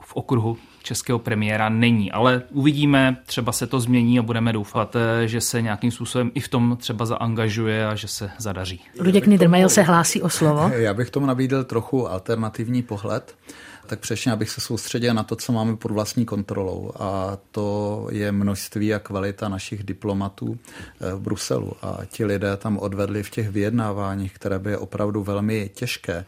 [0.01, 2.11] v okruhu českého premiéra není.
[2.11, 6.39] Ale uvidíme, třeba se to změní a budeme doufat, eh, že se nějakým způsobem i
[6.39, 8.81] v tom třeba zaangažuje a že se zadaří.
[8.99, 10.71] Luděk Niedermayer se hlásí o slovo.
[10.75, 13.35] Já bych tomu nabídl trochu alternativní pohled
[13.89, 16.91] tak přesně abych se soustředil na to, co máme pod vlastní kontrolou.
[16.99, 20.57] A to je množství a kvalita našich diplomatů
[21.01, 21.73] eh, v Bruselu.
[21.81, 26.25] A ti lidé tam odvedli v těch vyjednáváních, které by opravdu velmi těžké,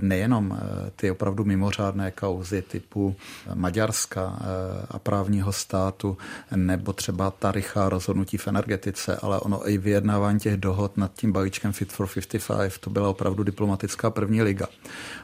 [0.00, 3.16] nejenom eh, ty opravdu mimořádné kauzy typu
[3.54, 4.38] Maďarska
[4.90, 6.16] a právního státu,
[6.56, 11.32] nebo třeba ta rychlá rozhodnutí v energetice, ale ono i vyjednávání těch dohod nad tím
[11.32, 14.66] balíčkem Fit for 55, to byla opravdu diplomatická první liga.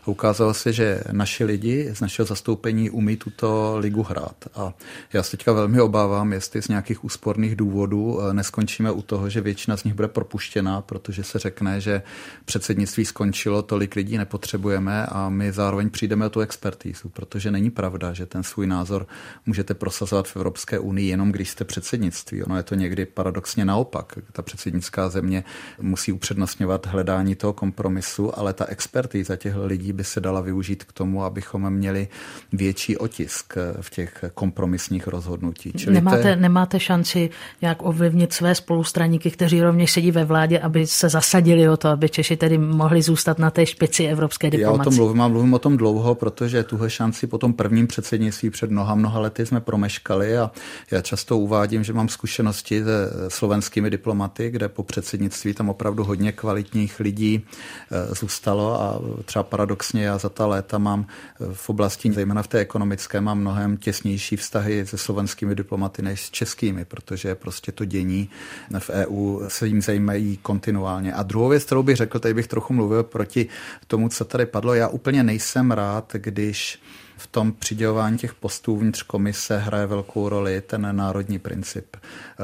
[0.03, 4.37] A ukázalo se, že naši lidi z našeho zastoupení umí tuto ligu hrát.
[4.55, 4.72] A
[5.12, 9.40] já se teďka velmi obávám, jestli z nějakých úsporných důvodů eh, neskončíme u toho, že
[9.40, 12.03] většina z nich bude propuštěna, protože se řekne, že
[12.44, 18.12] předsednictví skončilo, tolik lidí nepotřebujeme a my zároveň přijdeme o tu expertízu, protože není pravda,
[18.12, 19.07] že ten svůj názor
[19.47, 22.43] můžete prosazovat v Evropské unii jenom když jste předsednictví.
[22.43, 24.19] Ono je to někdy paradoxně naopak.
[24.33, 25.45] Ta předsednická země
[25.81, 30.93] musí upřednostňovat hledání toho kompromisu, ale ta expertíza těch lidí by se dala využít k
[30.93, 32.09] tomu, aby abychom měli
[32.53, 35.73] větší otisk v těch kompromisních rozhodnutí.
[35.77, 36.37] Čili nemáte, te...
[36.37, 37.31] nemáte šanci
[37.62, 42.09] nějak ovlivnit své spolustraníky, kteří rovněž sedí ve vládě, aby se zasadili o to, aby
[42.09, 44.79] Češi tedy mohli zůstat na té špici evropské diplomacie?
[44.79, 47.87] Já o tom mluvím a mluvím o tom dlouho, protože tuhle šanci po tom prvním
[47.87, 50.51] předsednictví před mnoha, mnoha lety jsme promeškali a
[50.91, 56.33] já často uvádím, že mám zkušenosti se slovenskými diplomaty, kde po předsednictví tam opravdu hodně
[56.33, 57.47] kvalitních lidí
[57.91, 61.07] eh, zůstalo a třeba paradoxně já za ta léta mám
[61.53, 66.31] v oblasti, zejména v té ekonomické, mám mnohem těsnější vztahy se slovenskými diplomaty než s
[66.31, 68.29] českými, protože prostě to dění
[68.79, 71.13] v EU se jim zajímají kontinuálně.
[71.13, 73.47] A druhou věc, kterou bych řekl, tady bych trochu mluvil proti
[73.87, 76.79] tomu, co tady padlo, já úplně nejsem rád, když
[77.16, 81.97] v tom přidělování těch postů uvnitř komise hraje velkou roli ten národní princip.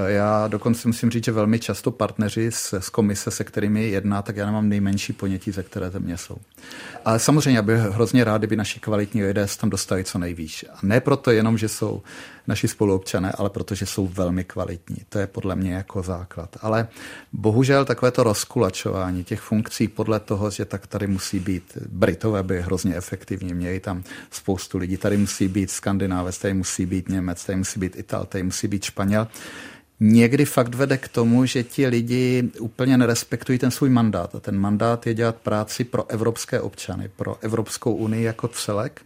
[0.07, 4.37] Já dokonce musím říct, že velmi často partneři z, z komise, se kterými jedná, tak
[4.37, 6.37] já nemám nejmenší ponětí, ze které země jsou.
[7.05, 10.65] Ale samozřejmě, já bych hrozně rád, kdyby naši kvalitní lidé se tam dostali co nejvýš.
[10.75, 12.03] A ne proto jenom, že jsou
[12.47, 14.97] naši spoluobčané, ale protože jsou velmi kvalitní.
[15.09, 16.57] To je podle mě jako základ.
[16.61, 16.89] Ale
[17.33, 22.63] bohužel takové to rozkulačování těch funkcí podle toho, že tak tady musí být Britové by
[22.63, 27.59] hrozně efektivně měli tam spoustu lidí, tady musí být Skandinávec, tady musí být Němec, tady
[27.59, 29.29] musí být Ital, tady musí být Španěl
[30.05, 34.35] někdy fakt vede k tomu, že ti lidi úplně nerespektují ten svůj mandát.
[34.35, 39.03] A ten mandát je dělat práci pro evropské občany, pro Evropskou unii jako celek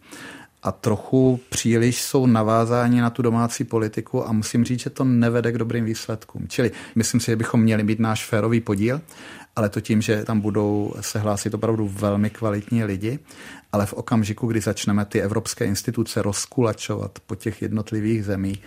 [0.66, 5.52] a trochu příliš jsou navázáni na tu domácí politiku a musím říct, že to nevede
[5.52, 6.46] k dobrým výsledkům.
[6.48, 9.00] Čili myslím si, že bychom měli mít náš férový podíl,
[9.56, 13.18] ale to tím, že tam budou se hlásit opravdu velmi kvalitní lidi,
[13.72, 18.62] ale v okamžiku, kdy začneme ty evropské instituce rozkulačovat po těch jednotlivých zemích,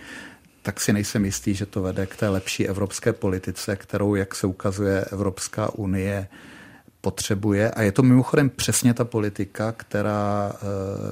[0.62, 4.46] tak si nejsem jistý, že to vede k té lepší evropské politice, kterou, jak se
[4.46, 6.28] ukazuje, Evropská unie
[7.00, 7.70] potřebuje.
[7.70, 10.58] A je to mimochodem přesně ta politika, která eh,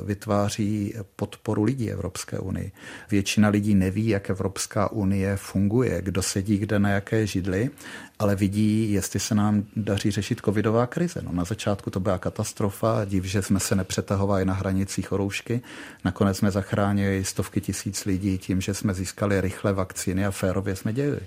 [0.04, 2.72] vytváří podporu lidí Evropské unii.
[3.10, 7.70] Většina lidí neví, jak Evropská unie funguje, kdo sedí kde na jaké židli
[8.18, 11.20] ale vidí, jestli se nám daří řešit covidová krize.
[11.22, 15.60] No, na začátku to byla katastrofa, div, že jsme se nepřetahovali na hranicích roušky.
[16.04, 20.92] Nakonec jsme zachránili stovky tisíc lidí tím, že jsme získali rychle vakcíny a férově jsme
[20.92, 21.20] dělili.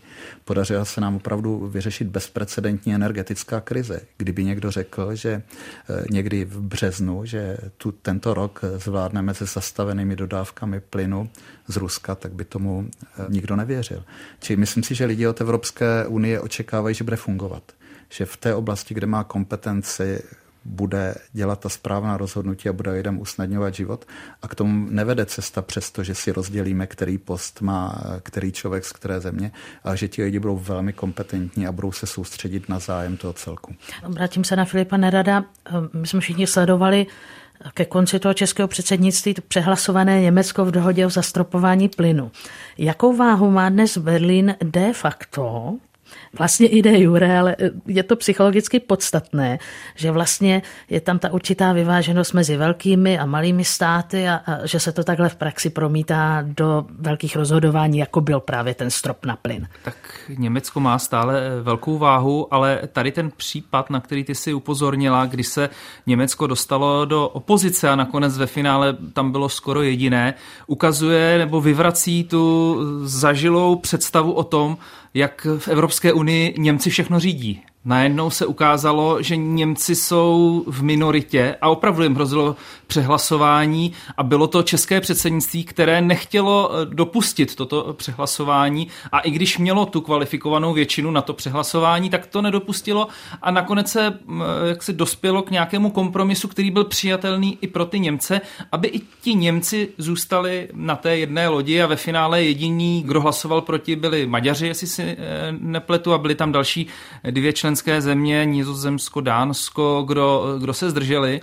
[0.45, 4.01] Podařilo se nám opravdu vyřešit bezprecedentní energetická krize.
[4.17, 10.15] Kdyby někdo řekl, že eh, někdy v březnu, že tu tento rok zvládneme se zastavenými
[10.15, 11.29] dodávkami plynu
[11.67, 14.03] z Ruska, tak by tomu eh, nikdo nevěřil.
[14.39, 17.63] Čili myslím si, že lidi od Evropské unie očekávají, že bude fungovat.
[18.09, 20.19] Že v té oblasti, kde má kompetenci,
[20.65, 24.05] bude dělat ta správná rozhodnutí a bude lidem usnadňovat život.
[24.41, 28.91] A k tomu nevede cesta přesto, že si rozdělíme, který post má který člověk z
[28.91, 29.51] které země,
[29.83, 33.75] ale že ti lidi budou velmi kompetentní a budou se soustředit na zájem toho celku.
[34.07, 35.43] Vrátím se na Filipa Nerada.
[35.93, 37.07] My jsme všichni sledovali
[37.73, 42.31] ke konci toho českého předsednictví to přehlasované Německo v dohodě o zastropování plynu.
[42.77, 45.75] Jakou váhu má dnes Berlín de facto
[46.39, 47.55] Vlastně ide jure, ale
[47.87, 49.59] je to psychologicky podstatné,
[49.95, 54.79] že vlastně je tam ta určitá vyváženost mezi velkými a malými státy a, a že
[54.79, 59.35] se to takhle v praxi promítá do velkých rozhodování, jako byl právě ten strop na
[59.35, 59.67] plyn.
[59.83, 59.95] Tak
[60.37, 65.43] Německo má stále velkou váhu, ale tady ten případ, na který ty si upozornila, kdy
[65.43, 65.69] se
[66.07, 70.33] Německo dostalo do opozice a nakonec ve finále tam bylo skoro jediné,
[70.67, 74.77] ukazuje nebo vyvrací tu zažilou představu o tom,
[75.13, 77.61] jak v Evropské unii Němci všechno řídí.
[77.85, 82.55] Najednou se ukázalo, že Němci jsou v minoritě a opravdu jim hrozilo
[82.87, 89.57] přehlasování a bylo to české předsednictví, které nechtělo eh, dopustit toto přehlasování a i když
[89.57, 93.07] mělo tu kvalifikovanou většinu na to přehlasování, tak to nedopustilo
[93.41, 97.67] a nakonec se mm, eh, jak se dospělo k nějakému kompromisu, který byl přijatelný i
[97.67, 98.41] pro ty Němce,
[98.71, 103.61] aby i ti Němci zůstali na té jedné lodi a ve finále jediní, kdo hlasoval
[103.61, 105.17] proti, byli Maďaři, jestli si eh,
[105.59, 106.87] nepletu, a byli tam další
[107.31, 111.41] dvě členské země, Nizozemsko, Dánsko, kdo, kdo se zdrželi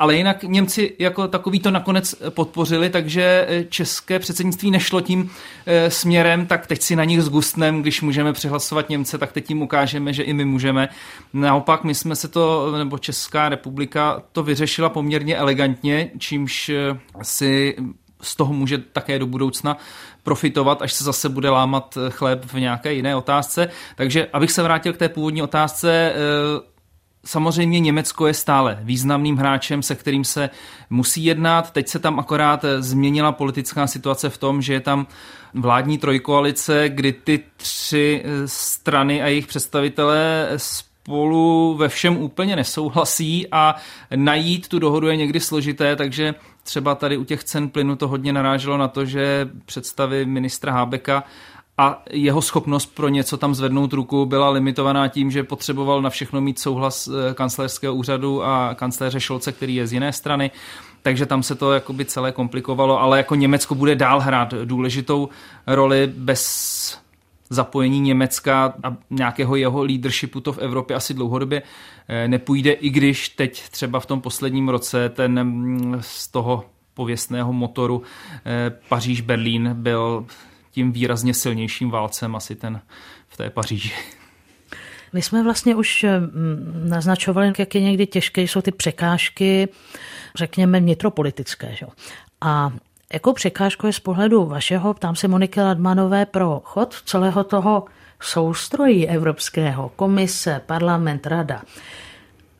[0.00, 5.30] ale jinak Němci jako takový to nakonec podpořili, takže eh, české předsednictví nešlo tím
[5.66, 9.62] eh, směrem, tak teď si na nich zgustnem, když můžeme přehlasovat Němce, tak teď jim
[9.62, 10.88] ukážeme, že i my můžeme.
[11.32, 17.76] Naopak my jsme se to, nebo Česká republika to vyřešila poměrně elegantně, čímž eh, si
[18.22, 19.76] z toho může také do budoucna
[20.30, 23.68] profitovat, až se zase bude lámat chléb v nějaké jiné otázce.
[23.96, 26.12] Takže abych se vrátil k té původní otázce,
[27.24, 30.50] Samozřejmě Německo je stále významným hráčem, se kterým se
[30.90, 31.70] musí jednat.
[31.70, 35.06] Teď se tam akorát změnila politická situace v tom, že je tam
[35.54, 43.76] vládní trojkoalice, kdy ty tři strany a jejich představitelé spolu ve všem úplně nesouhlasí a
[44.16, 48.32] najít tu dohodu je někdy složité, takže třeba tady u těch cen plynu to hodně
[48.32, 51.24] naráželo na to, že představy ministra Hábeka
[51.78, 56.40] a jeho schopnost pro něco tam zvednout ruku byla limitovaná tím, že potřeboval na všechno
[56.40, 60.50] mít souhlas eh, kancelářského úřadu a kancléře Šolce, který je z jiné strany.
[61.02, 65.28] Takže tam se to jakoby celé komplikovalo, ale jako Německo bude dál hrát důležitou
[65.66, 67.00] roli bez
[67.50, 71.62] zapojení Německa a nějakého jeho leadershipu to v Evropě asi dlouhodobě
[72.08, 77.52] eh, nepůjde, i když teď třeba v tom posledním roce ten mm, z toho pověstného
[77.52, 78.02] motoru
[78.44, 80.26] eh, Paříž-Berlín byl
[80.70, 82.80] tím výrazně silnějším válcem asi ten
[83.28, 83.92] v té Paříži.
[85.12, 89.68] My jsme vlastně už mm, naznačovali, jak je někdy těžké, jsou ty překážky,
[90.34, 91.74] řekněme, vnitropolitické.
[91.74, 91.86] Že?
[92.40, 92.72] A
[93.12, 97.84] jakou překážkou je z pohledu vašeho, tam se Moniky Ladmanové, pro chod celého toho
[98.20, 101.62] soustrojí evropského, komise, parlament, rada.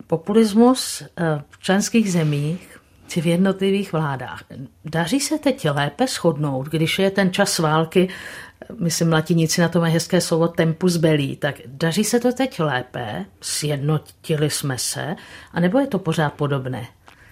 [0.06, 2.80] Populismus eh, v členských zemích
[3.16, 4.44] v jednotlivých vládách.
[4.84, 8.08] Daří se teď lépe shodnout, když je ten čas války,
[8.78, 13.24] myslím, latinici na to mají hezké slovo tempus belli, tak daří se to teď lépe,
[13.40, 15.16] sjednotili jsme se,
[15.52, 16.86] anebo je to pořád podobné?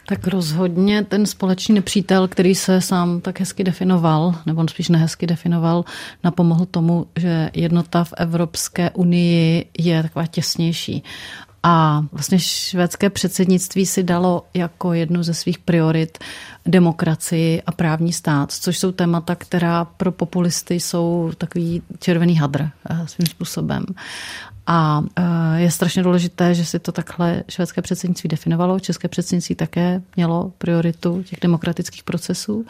[0.08, 5.26] Tak rozhodně ten společný nepřítel, který se sám tak hezky definoval, nebo on spíš nehezky
[5.26, 5.84] definoval,
[6.24, 11.02] napomohl tomu, že jednota v Evropské unii je taková těsnější.
[11.62, 16.18] A vlastně švédské předsednictví si dalo jako jednu ze svých priorit
[16.66, 23.06] demokracii a právní stát, což jsou témata, která pro populisty jsou takový červený hadr eh,
[23.06, 23.84] svým způsobem.
[24.66, 28.80] A eh, je strašně důležité, že si to takhle švédské předsednictví definovalo.
[28.80, 32.66] České předsednictví také mělo prioritu těch demokratických procesů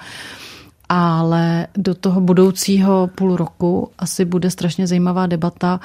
[0.88, 5.80] ale do toho budoucího půl roku asi bude strašně zajímavá debata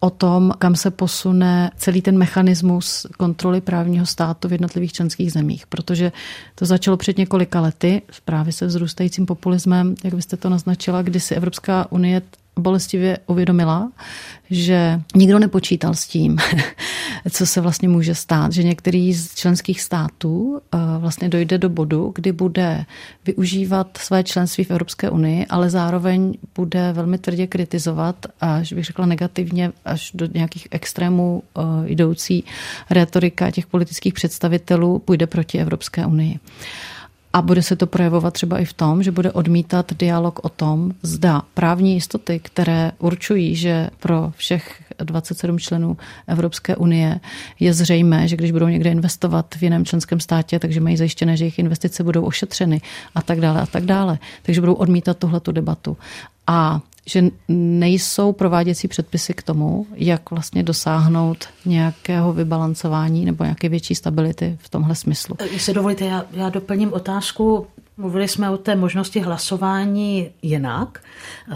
[0.00, 5.66] o tom, kam se posune celý ten mechanismus kontroly právního státu v jednotlivých členských zemích.
[5.66, 6.12] Protože
[6.54, 11.34] to začalo před několika lety, právě se vzrůstajícím populismem, jak byste to naznačila, kdy si
[11.34, 12.22] Evropská unie
[12.58, 13.92] bolestivě uvědomila,
[14.50, 16.38] že nikdo nepočítal s tím,
[17.30, 22.12] co se vlastně může stát, že některý z členských států eh, vlastně dojde do bodu,
[22.14, 22.84] kdy bude
[23.26, 29.06] využívat své členství v Evropské unii, ale zároveň bude velmi tvrdě kritizovat, až bych řekla
[29.06, 32.44] negativně, až do nějakých extrémů eh, jdoucí
[32.90, 36.38] retorika těch politických představitelů půjde proti Evropské unii.
[37.32, 40.92] A bude se to projevovat třeba i v tom, že bude odmítat dialog o tom,
[41.02, 47.20] zda právní jistoty, které určují, že pro všech 27 členů Evropské unie
[47.60, 51.44] je zřejmé, že když budou někde investovat v jiném členském státě, takže mají zajištěné, že
[51.44, 52.80] jejich investice budou ošetřeny
[53.14, 54.18] a tak dále a tak dále.
[54.42, 55.96] Takže budou odmítat tuhletu debatu.
[56.46, 56.80] A
[57.10, 64.58] že nejsou prováděcí předpisy k tomu, jak vlastně dosáhnout nějakého vybalancování nebo nějaké větší stability
[64.60, 65.36] v tomhle smyslu.
[65.52, 67.66] Jestli dovolíte, já, já doplním otázku.
[67.96, 71.02] Mluvili jsme o té možnosti hlasování jinak.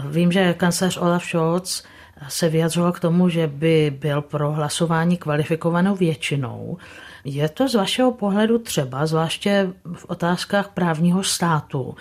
[0.09, 1.83] Vím, že kancelář Olaf Scholz
[2.27, 6.77] se vyjadřoval k tomu, že by byl pro hlasování kvalifikovanou většinou.
[7.23, 11.95] Je to z vašeho pohledu třeba, zvláště v otázkách právního státu,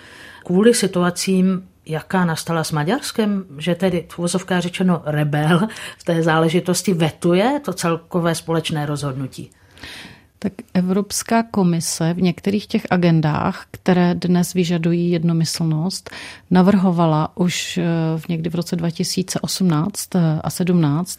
[0.45, 5.69] kvůli situacím, jaká nastala s Maďarskem, že tedy tvůzovká řečeno rebel
[5.99, 9.51] v té záležitosti vetuje to celkové společné rozhodnutí?
[10.39, 16.11] Tak Evropská komise v některých těch agendách, které dnes vyžadují jednomyslnost,
[16.51, 17.85] navrhovala už eh,
[18.29, 21.19] někdy v roce 2018 eh, a 17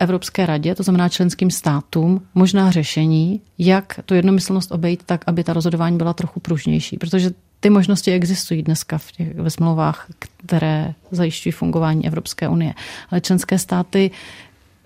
[0.00, 5.52] Evropské radě, to znamená členským státům, možná řešení, jak tu jednomyslnost obejít tak, aby ta
[5.52, 6.96] rozhodování byla trochu pružnější.
[6.96, 7.30] Protože
[7.60, 12.74] ty možnosti existují dneska v těch, ve smlouvách, které zajišťují fungování Evropské unie.
[13.10, 14.10] Ale členské státy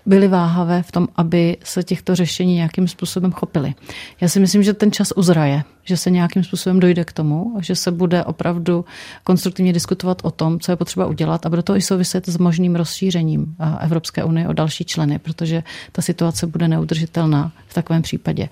[0.05, 3.73] byly váhavé v tom, aby se těchto řešení nějakým způsobem chopili.
[4.21, 7.75] Já si myslím, že ten čas uzraje, že se nějakým způsobem dojde k tomu, že
[7.75, 8.85] se bude opravdu
[9.23, 12.75] konstruktivně diskutovat o tom, co je potřeba udělat a bude to i souviset s možným
[12.75, 18.49] rozšířením Evropské unie o další členy, protože ta situace bude neudržitelná v takovém případě.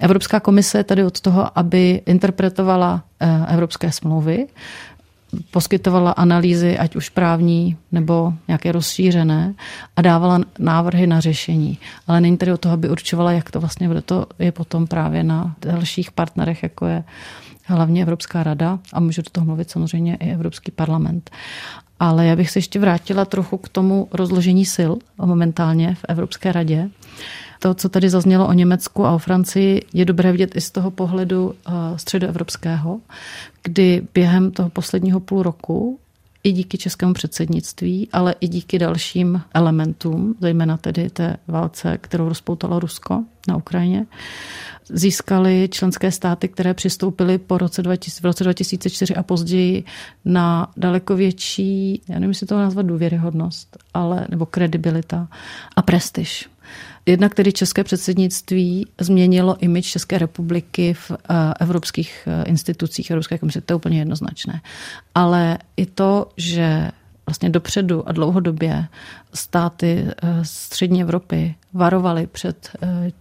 [0.00, 4.46] Evropská komise je tady od toho, aby interpretovala eh, evropské smlouvy,
[5.50, 9.54] poskytovala analýzy, ať už právní nebo nějaké rozšířené
[9.96, 11.78] a dávala návrhy na řešení.
[12.06, 14.02] Ale není tady o toho, aby určovala, jak to vlastně bude.
[14.02, 17.04] To je potom právě na dalších partnerech, jako je
[17.64, 21.30] hlavně Evropská rada a může do toho mluvit samozřejmě i Evropský parlament.
[22.00, 26.88] Ale já bych se ještě vrátila trochu k tomu rozložení sil momentálně v Evropské radě.
[27.58, 30.90] To, co tady zaznělo o Německu a o Francii, je dobré vidět i z toho
[30.90, 33.00] pohledu eh, středoevropského,
[33.62, 35.98] kdy během toho posledního půl roku
[36.46, 42.80] i díky českému předsednictví, ale i díky dalším elementům, zejména tedy té válce, kterou rozpoutalo
[42.80, 44.06] Rusko na Ukrajině,
[44.88, 49.84] získali členské státy, které přistoupily po roce 2000, v roce 2004 a později
[50.24, 55.28] na daleko větší, já nevím, jestli to nazvat důvěryhodnost, ale, nebo kredibilita
[55.76, 56.48] a prestiž.
[57.06, 63.60] Jednak tedy české předsednictví změnilo imič České republiky v eh, evropských eh, institucích Evropské komise,
[63.60, 64.60] to je úplně jednoznačné.
[65.14, 66.90] Ale i to, že
[67.26, 68.86] vlastně dopředu a dlouhodobě
[69.34, 72.70] státy eh, střední Evropy varovaly před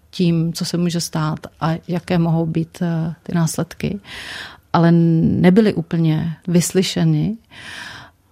[0.10, 2.84] tím, co se může stát a jaké mohou být
[3.24, 4.00] ty následky,
[4.74, 7.38] ale nebyly úplně vyslyšeny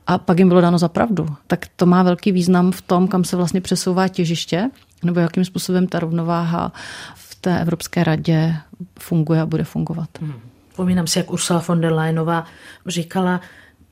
[0.07, 1.27] a pak jim bylo dáno za pravdu.
[1.47, 4.69] Tak to má velký význam v tom, kam se vlastně přesouvá těžiště
[5.03, 6.71] nebo jakým způsobem ta rovnováha
[7.15, 8.55] v té Evropské radě
[8.99, 10.09] funguje a bude fungovat.
[10.21, 10.33] Hmm.
[10.75, 12.45] Pomínám si, jak Ursula von der Leyenová
[12.85, 13.41] říkala,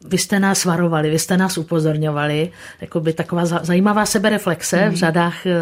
[0.06, 2.52] vy jste nás varovali, vy jste nás upozorňovali,
[3.00, 5.56] by taková zajímavá sebereflexe v řadách eh,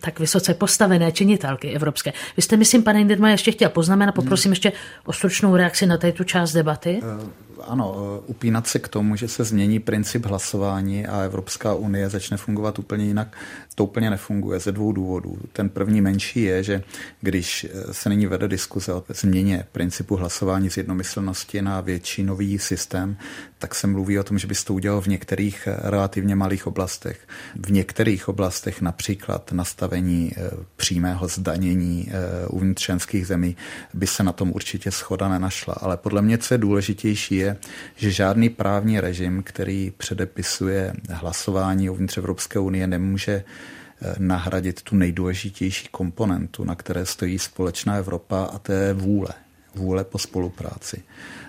[0.00, 2.12] tak vysoce postavené činitelky evropské.
[2.36, 4.72] Vy jste, myslím, pane Inderma, ještě chtěl poznamenat, poprosím ještě
[5.04, 7.00] o stručnou reakci na této část debaty.
[7.02, 12.08] Uh ano, eh, upínat se k tomu, že se změní princip hlasování a Evropská unie
[12.08, 13.36] začne fungovat úplně jinak,
[13.74, 15.38] to úplně nefunguje ze dvou důvodů.
[15.52, 16.82] Ten první menší je, že
[17.20, 23.16] když eh, se nyní vede diskuze o změně principu hlasování z jednomyslnosti na většinový systém,
[23.58, 27.28] tak se mluví o tom, že by to udělalo v některých eh, relativně malých oblastech.
[27.56, 30.32] V některých oblastech například nastavení
[30.76, 32.08] přímého zdanění
[32.48, 33.56] uvnitř členských zemí
[33.94, 35.74] by se na tom určitě schoda nenašla.
[35.80, 37.56] Ale podle mě, co je důležitější, je,
[37.96, 43.61] že žádný právní režim, který předepisuje hlasování uvnitř Evropské unie, nemůže eh,
[44.18, 49.28] nahradit tu nejdůležitější komponentu, na které stojí společná Evropa, a to je vůle.
[49.74, 51.02] Vůle po spolupráci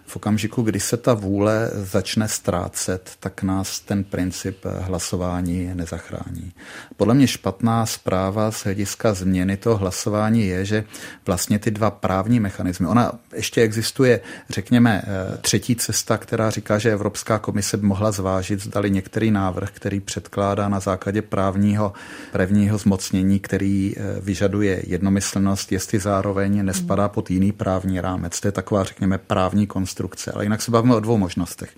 [0.06, 6.52] v okamžiku, kdy se ta vůle začne ztrácet, tak nás ten princip hlasování nezachrání.
[6.98, 10.84] Podle mě špatná zpráva z hlediska změny toho hlasování je, že
[11.26, 14.20] vlastně ty dva právní mechanismy, ona ještě existuje,
[14.50, 19.72] řekněme, eh, třetí cesta, která říká, že Evropská komise by mohla zvážit, zdali některý návrh,
[19.72, 21.94] který předkládá na základě právního
[22.32, 28.13] prvního zmocnění, který eh, vyžaduje jednomyslnost, jestli zároveň nespadá pod jiný právní rámec.
[28.42, 31.70] To je taková, řekněme, právní konstrukce ale jinak se bavíme o dvou možnostech.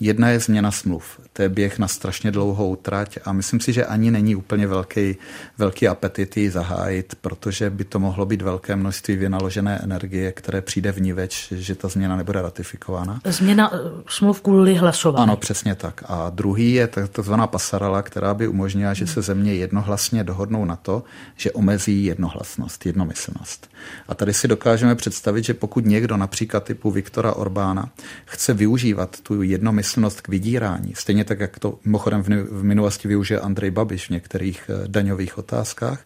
[0.00, 1.20] Jedna je změna smluv.
[1.32, 5.16] To je běh na strašně dlouhou trať a myslím si, že ani není úplně velký,
[5.58, 10.92] velký apetit ji zahájit, protože by to mohlo být velké množství vynaložené energie, které přijde
[10.92, 13.20] v niveč, že ta změna nebude ratifikována.
[13.24, 13.78] Změna eh,
[14.08, 15.22] smluv kvůli hlasování.
[15.22, 16.02] Ano, přesně tak.
[16.06, 21.02] A druhý je takzvaná pasarala, která by umožnila, že se země jednohlasně dohodnou na to,
[21.36, 23.70] že omezí jednohlasnost, jednomyslnost.
[24.08, 27.92] A tady si dokážeme představit, že pokud pokud někdo například typu Viktora Orbána
[28.24, 33.70] chce využívat tu jednomyslnost k vydírání, stejně tak, jak to mimochodem v minulosti využije Andrej
[33.70, 36.00] Babiš v některých eh, daňových otázkách,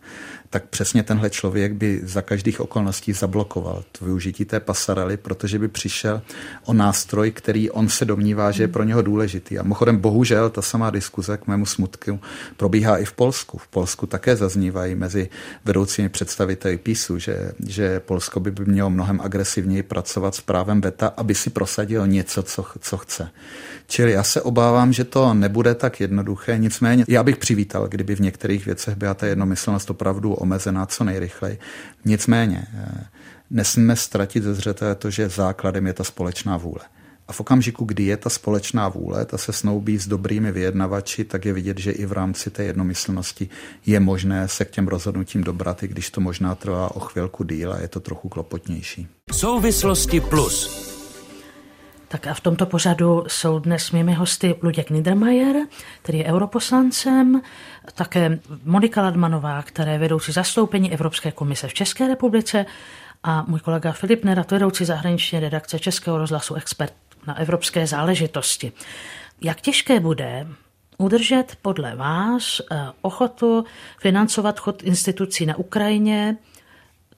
[0.51, 5.69] tak přesně tenhle člověk by za každých okolností zablokoval to využití té pasarely, protože by
[5.69, 6.23] přišel
[6.65, 9.59] o nástroj, který on se domnívá, že je pro něho důležitý.
[9.59, 12.21] A mimochodem, bohužel, ta samá diskuze k mému smutku
[12.57, 13.59] probíhá i v Polsku.
[13.59, 15.29] V Polsku také zaznívají mezi
[15.65, 21.35] vedoucími představiteli PISu, že, že Polsko by mělo mnohem agresivněji pracovat s právem VETA, aby
[21.35, 23.31] si prosadil něco, co, co chce.
[23.91, 28.21] Čili já se obávám, že to nebude tak jednoduché, nicméně já bych přivítal, kdyby v
[28.21, 31.59] některých věcech byla ta jednomyslnost opravdu omezená co nejrychleji.
[32.05, 33.07] Nicméně eh,
[33.51, 36.81] nesmíme ztratit ze zřetele to, že základem je ta společná vůle.
[37.29, 41.45] A v okamžiku, kdy je ta společná vůle, ta se snoubí s dobrými vyjednavači, tak
[41.45, 43.49] je vidět, že i v rámci té jednomyslnosti
[43.87, 47.73] je možné se k těm rozhodnutím dobrat, i když to možná trvá o chvilku díl
[47.73, 49.09] a je to trochu klopotnější.
[49.33, 50.91] Souvislosti plus.
[52.13, 55.57] Tak a v tomto pořadu jsou dnes mými hosty Luděk Niedermayer,
[56.03, 57.43] který je europoslancem,
[57.95, 62.67] také Monika Ladmanová, která je vedoucí zastoupení Evropské komise v České republice
[63.23, 66.93] a můj kolega Filip Nerat, vedoucí zahraniční redakce Českého rozhlasu Expert
[67.27, 68.73] na evropské záležitosti.
[69.41, 70.47] Jak těžké bude
[70.99, 73.65] udržet podle vás eh, ochotu
[73.99, 76.37] financovat chod institucí na Ukrajině,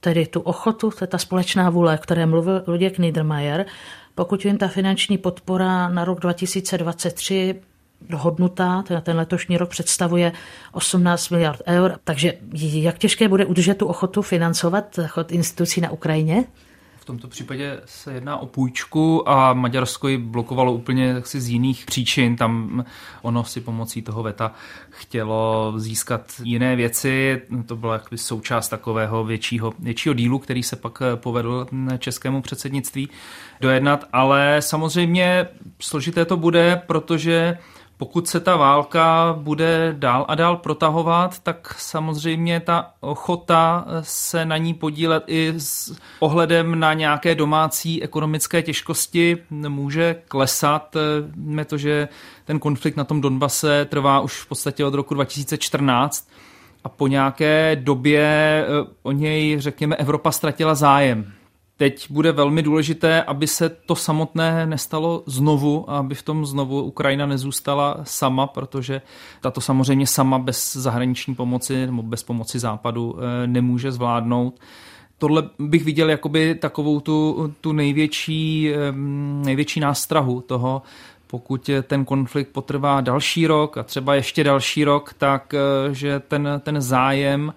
[0.00, 3.66] tedy tu ochotu, to je ta společná vůle, které mluvil Luděk Niedermayer,
[4.14, 7.60] pokud vím, ta finanční podpora na rok 2023
[8.08, 10.32] dohodnutá, teda ten letošní rok představuje
[10.72, 16.44] 18 miliard eur, takže jak těžké bude udržet tu ochotu financovat chod institucí na Ukrajině?
[17.02, 21.86] V tomto případě se jedná o půjčku a Maďarsko ji blokovalo úplně si z jiných
[21.86, 22.36] příčin.
[22.36, 22.84] Tam
[23.22, 24.52] ono si pomocí toho VETA
[24.90, 27.42] chtělo získat jiné věci.
[27.66, 31.66] To byla součást takového většího, většího dílu, který se pak povedl
[31.98, 33.08] českému předsednictví
[33.60, 34.08] dojednat.
[34.12, 35.48] Ale samozřejmě
[35.80, 37.58] složité to bude, protože
[38.02, 44.56] pokud se ta válka bude dál a dál protahovat, tak samozřejmě ta ochota se na
[44.56, 50.96] ní podílet i s ohledem na nějaké domácí ekonomické těžkosti může klesat.
[51.36, 52.08] Víme to, že
[52.44, 56.28] ten konflikt na tom Donbase trvá už v podstatě od roku 2014
[56.84, 58.24] a po nějaké době
[58.66, 61.32] eh, o něj, řekněme, Evropa ztratila zájem.
[61.82, 66.82] Teď bude velmi důležité, aby se to samotné nestalo znovu a aby v tom znovu
[66.82, 69.02] Ukrajina nezůstala sama, protože
[69.40, 74.60] tato samozřejmě sama bez zahraniční pomoci nebo bez pomoci západu eh, nemůže zvládnout.
[75.18, 78.70] Tohle bych viděl jakoby takovou tu, tu největší,
[79.44, 80.82] největší nástrahu toho,
[81.26, 86.48] pokud ten konflikt potrvá další rok a třeba ještě další rok, tak eh, že ten,
[86.64, 87.52] ten zájem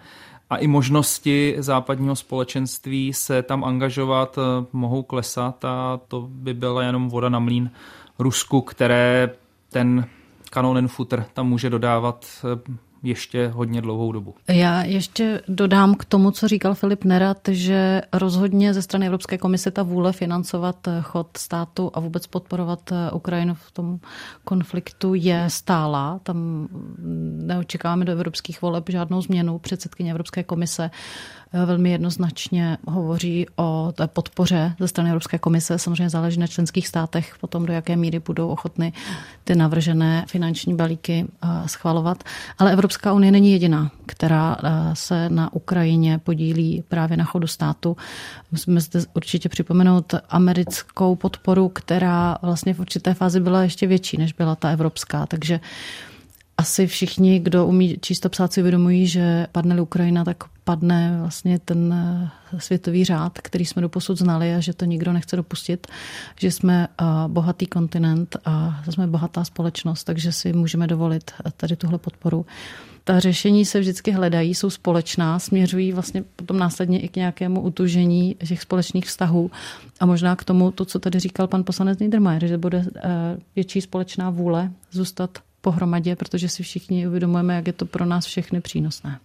[0.50, 6.84] a i možnosti západního společenství se tam angažovat eh, mohou klesat a to by byla
[6.84, 7.72] jenom voda na mlín
[8.20, 9.30] Rusku, které
[9.70, 10.08] ten
[10.50, 12.74] kanonen futr tam může dodávat eh,
[13.06, 14.36] ještě hodně dlouhou dobu.
[14.48, 19.72] Já ještě dodám k tomu, co říkal Filip Nerat, že rozhodně ze strany Evropské komise
[19.72, 24.00] ta vůle financovat chod státu a vůbec podporovat Ukrajinu v tom
[24.44, 26.20] konfliktu je stála.
[26.24, 26.68] Tam
[27.46, 29.60] neočekáváme do evropských voleb žádnou změnu.
[29.60, 30.90] Předsedkyně Evropské komise
[31.54, 35.80] velmi jednoznačně hovoří o té podpoře ze strany Evropské komise.
[35.80, 38.94] Samozřejmě záleží na členských státech potom, do jaké míry budou ochotny
[39.44, 42.24] ty navržené finanční balíky eh, schvalovat.
[42.58, 47.98] Ale Evropská unie není jediná, která eh, se na Ukrajině podílí právě na chodu státu.
[48.52, 54.34] Musíme zde určitě připomenout americkou podporu, která vlastně v určité fázi byla ještě větší, než
[54.34, 55.26] byla ta evropská.
[55.26, 55.60] Takže
[56.58, 61.60] asi všichni, kdo umí číst a psát, si uvědomují, že padne Ukrajina, tak padne vlastně
[61.60, 65.88] ten eh, světový řád, který jsme doposud znali a že to nikdo nechce dopustit,
[66.40, 71.76] že jsme eh, bohatý kontinent a jsme bohatá společnost, takže si můžeme dovolit eh, tady
[71.76, 72.46] tuhle podporu.
[73.04, 78.36] Ta řešení se vždycky hledají, jsou společná, směřují vlastně potom následně i k nějakému utužení
[78.48, 79.52] těch společných vztahů
[80.00, 82.86] a možná k tomu, to, co tady říkal pan poslanec Niedermayer, že bude
[83.56, 88.62] větší společná vůle zůstat pohromadě, protože si všichni uvědomujeme, jak je to pro nás všechny
[88.62, 89.20] přínosné.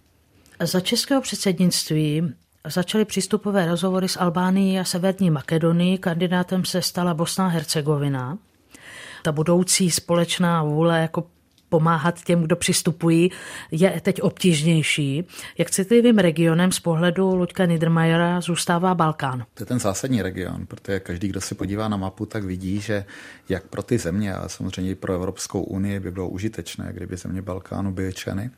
[0.59, 2.33] Za českého předsednictví
[2.65, 5.97] začaly přístupové rozhovory s Albánií a Severní Makedonii.
[5.97, 8.37] Kandidátem se stala Bosna a Hercegovina.
[9.23, 11.27] Ta budoucí společná vůle jako
[11.71, 13.31] pomáhat těm, kdo přistupují,
[13.71, 15.23] je teď obtížnější.
[15.57, 19.45] Jak citlivým regionem z pohledu Luďka Niedermayera zůstává Balkán?
[19.53, 23.05] To je ten zásadní region, protože každý, kdo se podívá na mapu, tak vidí, že
[23.49, 27.41] jak pro ty země a samozřejmě i pro Evropskou unii by bylo užitečné, kdyby země
[27.41, 28.49] Balkánu byly členy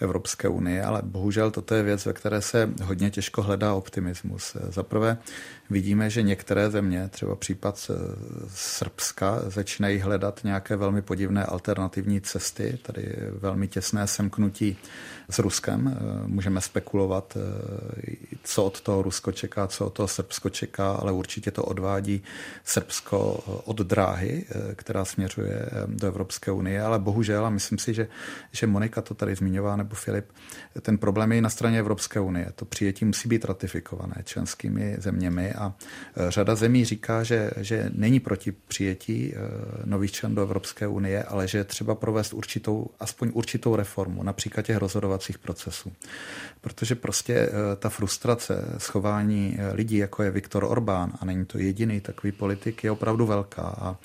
[0.00, 4.56] Evropské unie, ale bohužel toto je věc, ve které se hodně těžko hledá optimismus.
[4.68, 5.18] Za prvé
[5.72, 7.90] vidíme, že některé země, třeba případ
[8.48, 12.78] Srbska, začínají hledat nějaké velmi podivné alternativní cesty.
[12.82, 14.76] Tady velmi těsné semknutí
[15.32, 15.98] s Ruskem.
[16.26, 17.36] Můžeme spekulovat,
[18.44, 22.22] co od toho Rusko čeká, co od toho Srbsko čeká, ale určitě to odvádí
[22.64, 23.18] Srbsko
[23.64, 26.82] od dráhy, která směřuje do Evropské unie.
[26.82, 28.08] Ale bohužel, a myslím si, že,
[28.52, 30.24] že Monika to tady zmiňovala, nebo Filip,
[30.80, 32.52] ten problém je na straně Evropské unie.
[32.54, 35.74] To přijetí musí být ratifikované členskými zeměmi a
[36.28, 39.34] řada zemí říká, že, že není proti přijetí
[39.84, 44.66] nových členů do Evropské unie, ale že je třeba provést určitou, aspoň určitou reformu, například
[44.66, 44.76] těch
[45.22, 45.92] rozhodovacích procesů.
[46.60, 47.48] Protože prostě
[47.78, 52.90] ta frustrace schování lidí, jako je Viktor Orbán, a není to jediný takový politik, je
[52.90, 53.62] opravdu velká.
[53.62, 53.96] A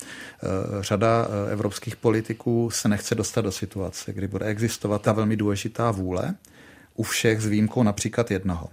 [0.80, 6.34] řada evropských politiků se nechce dostat do situace, kdy bude existovat ta velmi důležitá vůle
[6.94, 8.68] u všech s výjimkou například jednoho.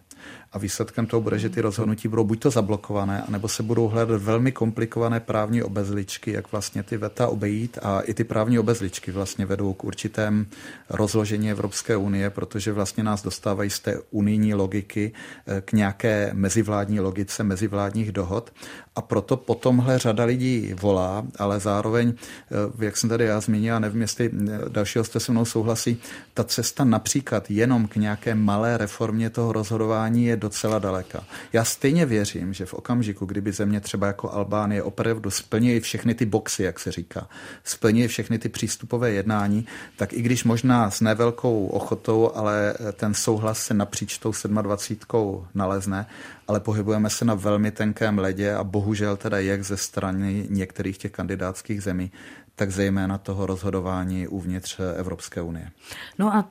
[0.56, 4.22] A výsledkem toho bude, že ty rozhodnutí budou buď to zablokované, anebo se budou hledat
[4.22, 7.78] velmi komplikované právní obezličky, jak vlastně ty veta obejít.
[7.82, 10.46] A i ty právní obezličky vlastně vedou k určitém
[10.90, 15.12] rozložení Evropské unie, protože vlastně nás dostávají z té unijní logiky
[15.48, 18.54] eh, k nějaké mezivládní logice, mezivládních dohod.
[18.96, 23.80] A proto potomhle řada lidí volá, ale zároveň, eh, jak jsem tady já zmínil, a
[23.80, 25.98] nevím, jestli eh, dalšího jste se mnou souhlasí,
[26.34, 31.24] ta cesta například jenom k nějaké malé reformě toho rozhodování je docela daleka.
[31.54, 36.26] Já stejně věřím, že v okamžiku, kdyby země třeba jako Albánie opravdu splní všechny ty
[36.26, 37.28] boxy, jak se říká,
[37.64, 39.66] splní všechny ty přístupové jednání,
[39.98, 44.32] tak i když možná s nevelkou ochotou, ale ten souhlas se napříč tou
[44.62, 46.06] 27 nalezne,
[46.48, 51.12] ale pohybujeme se na velmi tenkém ledě a bohužel teda jak ze strany některých těch
[51.12, 52.12] kandidátských zemí,
[52.56, 55.72] tak zejména toho rozhodování uvnitř Evropské unie.
[56.20, 56.48] No a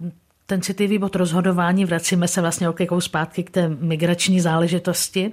[0.47, 5.33] ten citlivý bod rozhodování, vracíme se vlastně okékou zpátky k té migrační záležitosti.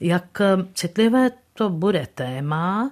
[0.00, 2.90] Jak eh, citlivé to bude téma,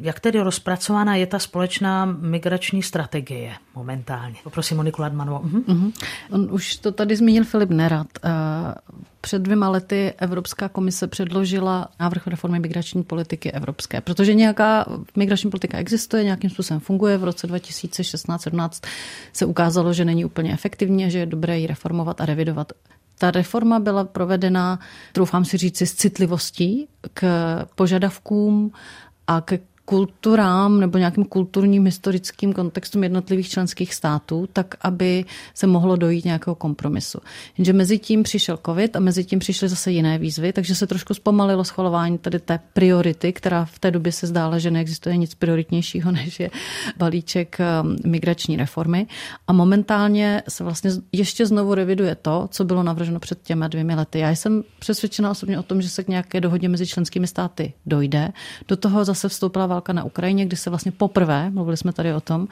[0.00, 4.36] jak tedy rozpracována je ta společná migrační strategie momentálně?
[4.44, 5.40] Poprosím Moniku Ladmanovou.
[5.42, 5.62] Mhm.
[5.62, 5.92] Uh-huh.
[6.30, 8.06] On už to tady zmínil Filip Nerad.
[8.24, 8.30] Eh,
[9.20, 14.86] před dvěma lety Evropská komise předložila návrh reformy migrační politiky evropské, protože nějaká
[15.16, 17.18] migrační politika existuje, nějakým způsobem funguje.
[17.18, 18.86] V roce 2016-17
[19.32, 22.72] se ukázalo, že není úplně efektivní a že je dobré ji reformovat a revidovat.
[23.18, 24.78] Ta reforma byla provedena,
[25.12, 27.24] troufám si říci, s citlivostí k
[27.74, 28.72] požadavkům
[29.26, 29.58] a ke
[29.92, 35.24] kulturám nebo nějakým kulturním historickým kontextům jednotlivých členských států, tak aby
[35.54, 37.18] se mohlo dojít nějakého kompromisu.
[37.58, 41.14] Jenže mezi tím přišel covid a mezi tím přišly zase jiné výzvy, takže se trošku
[41.14, 46.12] zpomalilo schvalování tady té priority, která v té době se zdála, že neexistuje nic prioritnějšího,
[46.24, 46.50] než je
[46.96, 49.06] balíček um, migrační reformy.
[49.46, 54.18] A momentálně se vlastně ještě znovu reviduje to, co bylo navrženo před těmi dvěmi lety.
[54.18, 58.32] Já jsem přesvědčena osobně o tom, že se k nějaké dohodě mezi členskými státy dojde.
[58.68, 62.20] Do toho zase vstoupila válka na Ukrajině, kdy se vlastně poprvé, mluvili jsme tady o
[62.20, 62.48] tom,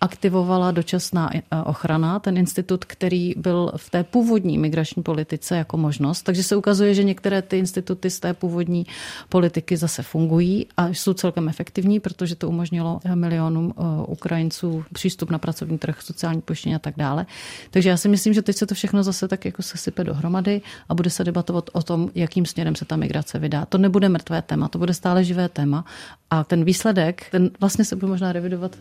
[0.00, 6.22] aktivovala dočasná eh, ochrana, ten institut, který byl v té původní migrační politice jako možnost.
[6.22, 8.86] Takže se ukazuje, že některé ty instituty z té původní
[9.28, 15.38] politiky zase fungují a jsou celkem efektivní, protože to umožnilo milionům eh, Ukrajinců přístup na
[15.38, 17.26] pracovní trh, sociální pojištění a tak dále.
[17.70, 20.60] Takže já si myslím, že teď se to všechno zase tak jako se sype dohromady
[20.88, 23.66] a bude se debatovat o tom, jakým směrem se ta migrace vydá.
[23.66, 25.84] To nebude mrtvé téma, to bude stále živé téma
[26.30, 28.76] a ten výsledek, ten vlastně se bude možná revidovat.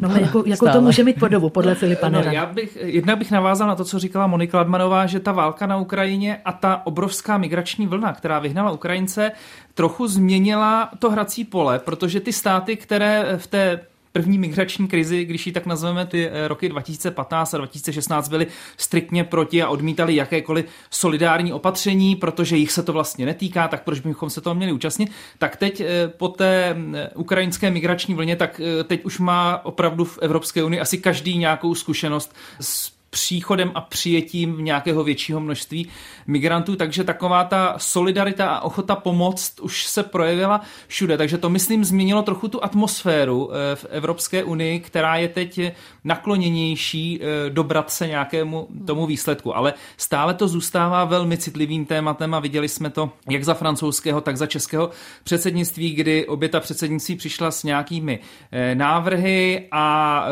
[0.00, 3.68] No, jako, jako to může mít podobu, podle Filipa no, já bych, jednak bych navázal
[3.68, 7.86] na to, co říkala Monika Ladmanová, že ta válka na Ukrajině a ta obrovská migrační
[7.86, 9.32] vlna, která vyhnala Ukrajince,
[9.74, 13.80] trochu změnila to hrací pole, protože ty státy, které v té
[14.16, 18.46] první migrační krizi, když ji tak nazveme, ty eh, roky 2015 a 2016 byly
[18.76, 24.00] striktně proti a odmítali jakékoliv solidární opatření, protože jich se to vlastně netýká, tak proč
[24.00, 25.10] bychom se toho měli účastnit.
[25.38, 30.18] Tak teď eh, po té eh, ukrajinské migrační vlně, tak teď už má opravdu v
[30.22, 35.88] Evropské unii asi každý nějakou zkušenost s příchodem a přijetím nějakého většího množství
[36.26, 41.84] migrantů, takže taková ta solidarita a ochota pomoct už se projevila všude, takže to myslím
[41.84, 45.60] změnilo trochu tu atmosféru eh, v Evropské unii, která je teď
[46.04, 52.40] nakloněnější eh, dobrat se nějakému tomu výsledku, ale stále to zůstává velmi citlivým tématem a
[52.40, 54.90] viděli jsme to jak za francouzského, tak za českého
[55.24, 58.18] předsednictví, kdy obě ta předsednictví přišla s nějakými
[58.52, 60.26] eh, návrhy a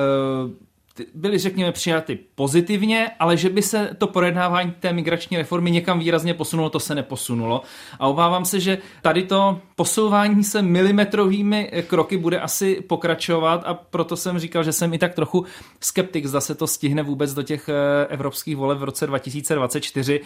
[1.14, 6.34] byly, řekněme, přijaty pozitivně, ale že by se to projednávání té migrační reformy někam výrazně
[6.34, 7.62] posunulo, to se neposunulo.
[7.98, 14.16] A obávám se, že tady to posouvání se milimetrovými kroky bude asi pokračovat a proto
[14.16, 15.44] jsem říkal, že jsem i tak trochu
[15.80, 20.20] skeptik, zda se to stihne vůbec do těch eh, evropských voleb v roce 2024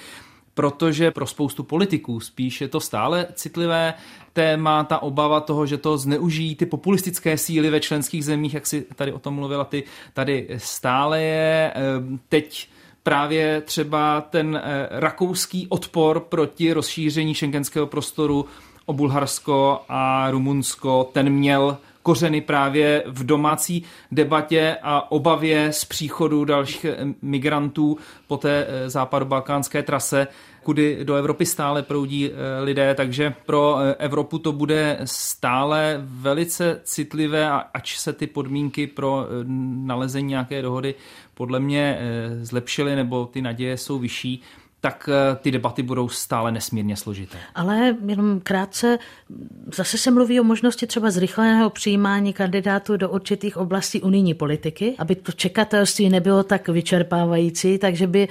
[0.59, 3.95] protože pro spoustu politiků spíš je to stále citlivé
[4.33, 8.87] téma, ta obava toho, že to zneužijí ty populistické síly ve členských zemích, jak si
[8.97, 9.85] tady o tom mluvila ty,
[10.15, 11.73] tady stále je.
[11.75, 12.69] Ehm, teď
[13.03, 18.47] právě třeba ten eh, rakouský odpor proti rozšíření šengenského prostoru
[18.87, 21.79] o Bulharsko a Rumunsko, ten měl
[22.09, 23.83] kořeny právě v domácí
[24.13, 30.27] debatě a obavě z příchodu dalších eh, migrantů po té eh, západobalkánské trase
[30.63, 37.51] kudy do Evropy stále proudí eh, lidé, takže pro Evropu to bude stále velice citlivé,
[37.51, 39.27] ač se ty podmínky pro
[39.85, 40.95] nalezení nějaké dohody
[41.35, 41.99] podle mě
[42.43, 44.43] zlepšily nebo ty naděje jsou vyšší,
[44.81, 45.09] tak
[45.41, 47.39] ty debaty budou stále nesmírně složité.
[47.55, 48.99] Ale jenom krátce,
[49.75, 55.15] zase se mluví o možnosti třeba zrychleného přijímání kandidátů do určitých oblastí unijní politiky, aby
[55.15, 58.29] to čekatelství nebylo tak vyčerpávající, takže by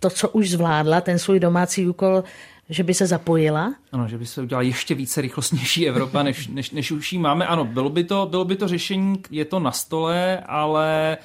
[0.00, 2.24] to, co už zvládla, ten svůj domácí úkol,
[2.68, 3.74] že by se zapojila?
[3.92, 7.46] Ano, že by se udělala ještě více rychlostnější Evropa, než, než, než už ji máme.
[7.46, 11.18] Ano, bylo by, to, bylo by to řešení, je to na stole, ale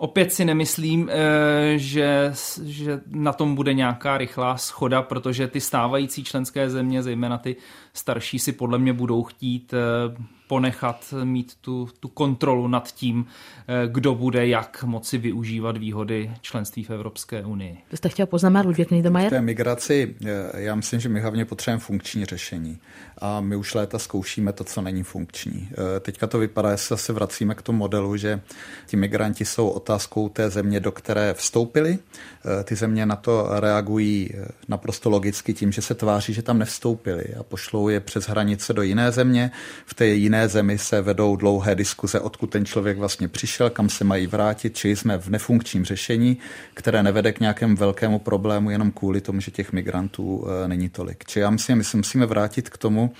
[0.00, 2.32] opět si nemyslím, eh, že,
[2.64, 7.56] že na tom bude nějaká rychlá schoda, protože ty stávající členské země, zejména ty
[7.92, 13.26] starší, si podle mě budou chtít eh, ponechat mít tu, tu kontrolu nad tím,
[13.68, 17.78] eh, kdo bude jak moci využívat výhody členství v Evropské unii.
[17.90, 19.28] Vy jste chtěl poznamenat, Ludvík Niedermayer?
[19.28, 22.78] V té migraci, eh, já myslím, že my hlavně potřebujeme funkční řešení.
[23.18, 25.68] A my už léta zkoušíme to, co není funkční.
[25.72, 28.40] Eh, teďka to vypadá, že se zase vracíme k tomu modelu, že
[28.86, 31.98] ti migranti jsou otázkou té země, do které vstoupili.
[32.64, 34.30] Ty země na to reagují
[34.68, 38.82] naprosto logicky tím, že se tváří, že tam nevstoupili a pošlou je přes hranice do
[38.82, 39.50] jiné země.
[39.86, 43.88] V té jiné jiné zemi se vedou dlouhé diskuze, odkud ten člověk vlastně přišel, kam
[43.88, 46.38] se mají vrátit, či jsme v nefunkčním řešení,
[46.74, 51.24] které nevede k nějakému velkému problému jenom kvůli tomu, že těch migrantů e, není tolik.
[51.24, 53.12] Či já myslím, my se musíme vrátit k tomu,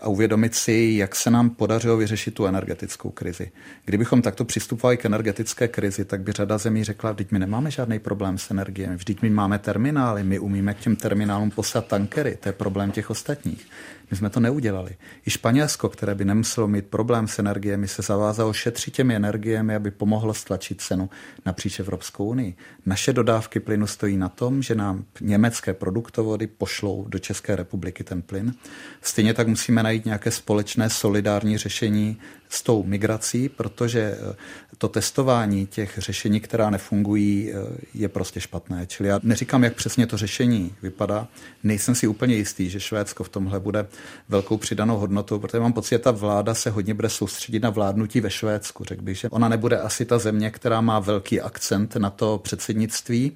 [0.00, 3.50] a uvědomit si, jak se nám podařilo vyřešit tu energetickou krizi.
[3.84, 7.98] Kdybychom takto přistupovali k energetické krizi, tak by řada zemí řekla, vždyť my nemáme žádný
[7.98, 12.48] problém s energiemi, vždyť my máme terminály, my umíme k těm terminálům poslat tankery, to
[12.48, 13.66] je problém těch ostatních.
[14.10, 14.96] My jsme to neudělali.
[15.26, 19.90] I Španělsko, které by nemuselo mít problém s energiemi, se zavázalo šetřit těmi energiemi, aby
[19.90, 21.10] pomohlo stlačit cenu
[21.46, 22.54] napříč Evropskou unii.
[22.86, 28.22] Naše dodávky plynu stojí na tom, že nám německé produktovody pošlou do České republiky ten
[28.22, 28.54] plyn.
[29.02, 32.18] Stejně tak musíme najít nějaké společné solidární řešení
[32.54, 34.34] s tou migrací, protože eh,
[34.78, 37.56] to testování těch řešení, která nefungují, eh,
[37.94, 38.86] je prostě špatné.
[38.86, 41.28] Čili já neříkám, jak přesně to řešení vypadá.
[41.62, 43.86] Nejsem si úplně jistý, že Švédsko v tomhle bude
[44.28, 48.20] velkou přidanou hodnotou, protože mám pocit, že ta vláda se hodně bude soustředit na vládnutí
[48.20, 48.84] ve Švédsku.
[48.84, 53.32] Řekl bych, že ona nebude asi ta země, která má velký akcent na to předsednictví.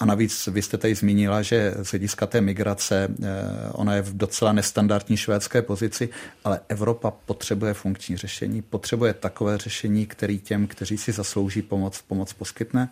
[0.00, 3.26] A navíc vy jste tady zmínila, že z hlediska té migrace eh,
[3.72, 6.08] ona je v docela nestandardní švédské pozici,
[6.44, 12.32] ale Evropa potřebuje funkční řešení, potřebuje takové řešení, který těm, kteří si zaslouží pomoc, pomoc
[12.32, 12.88] poskytne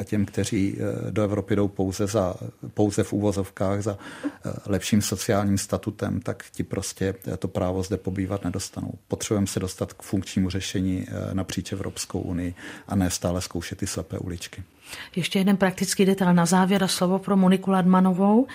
[0.00, 2.34] a těm, kteří eh, do Evropy jdou pouze, za,
[2.74, 8.44] pouze v úvozovkách za eh, lepším sociálním statutem, tak ti prostě to právo zde pobývat
[8.44, 8.92] nedostanou.
[9.08, 12.54] Potřebujeme se dostat k funkčnímu řešení eh, napříč Evropskou unii
[12.88, 14.62] a ne stále zkoušet ty slepé uličky.
[15.16, 18.46] Ještě jeden praktický detail na závěr a slovo pro Moniku Ladmanovou.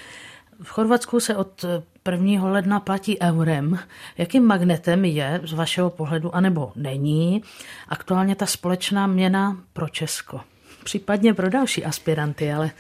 [0.64, 1.66] V Chorvatsku se od
[2.12, 2.50] 1.
[2.50, 3.80] ledna platí eurem.
[4.18, 7.44] Jakým magnetem je z vašeho pohledu, anebo není,
[7.90, 10.42] aktuálně ta společná měna pro Česko?
[10.84, 12.72] Případně pro další aspiranty, ale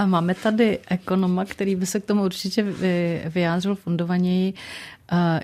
[0.00, 2.62] a máme tady ekonoma, který by se k tomu určitě
[3.28, 4.54] vyjádřil fundovaněji.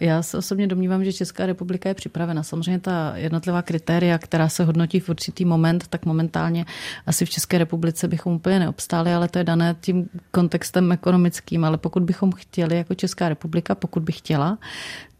[0.00, 2.42] Já se osobně domnívám, že Česká republika je připravena.
[2.42, 6.64] Samozřejmě ta jednotlivá kritéria, která se hodnotí v určitý moment, tak momentálně
[7.06, 11.64] asi v České republice bychom úplně neobstáli, ale to je dané tím kontextem ekonomickým.
[11.64, 14.58] Ale pokud bychom chtěli jako Česká republika, pokud by chtěla,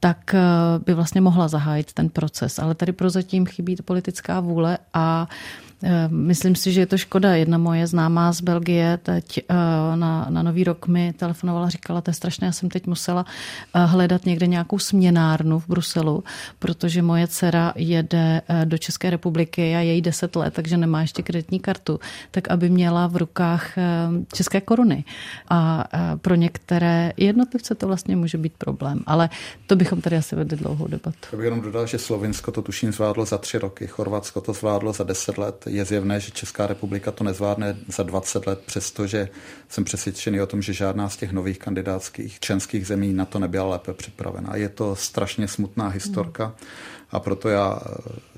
[0.00, 0.40] tak eh,
[0.86, 2.58] by vlastně mohla zahájit ten proces.
[2.58, 5.65] Ale tady prozatím chybí politická vůle a Eh,
[6.08, 7.34] myslím si, že je to škoda.
[7.34, 9.54] Jedna moje známá z Belgie teď eh,
[9.96, 13.26] na, na Nový rok mi telefonovala, říkala, to je strašné, já jsem teď musela
[13.74, 16.24] eh, hledat někde nějakou směnárnu v Bruselu,
[16.58, 21.22] protože moje dcera jede eh, do České republiky a její 10 let, takže nemá ještě
[21.22, 22.00] kreditní kartu,
[22.30, 23.82] tak aby měla v rukách eh,
[24.32, 25.04] české koruny.
[25.48, 25.84] A
[26.16, 29.00] pro některé jednotlivce to vlastně může být problém.
[29.06, 29.28] Ale
[29.66, 31.18] to bychom tady asi vedli dlouhou debatu.
[31.32, 34.92] Já bych jenom dodal, že Slovinsko to tuším zvládlo za tři roky, Chorvatsko to zvládlo
[34.92, 35.65] za deset let.
[35.66, 39.28] Je zjevné, že Česká republika to nezvládne za 20 let, přestože
[39.68, 43.66] jsem přesvědčený o tom, že žádná z těch nových kandidátských členských zemí na to nebyla
[43.66, 44.56] lépe připravena.
[44.56, 46.54] Je to strašně smutná historka.
[47.10, 47.80] A proto já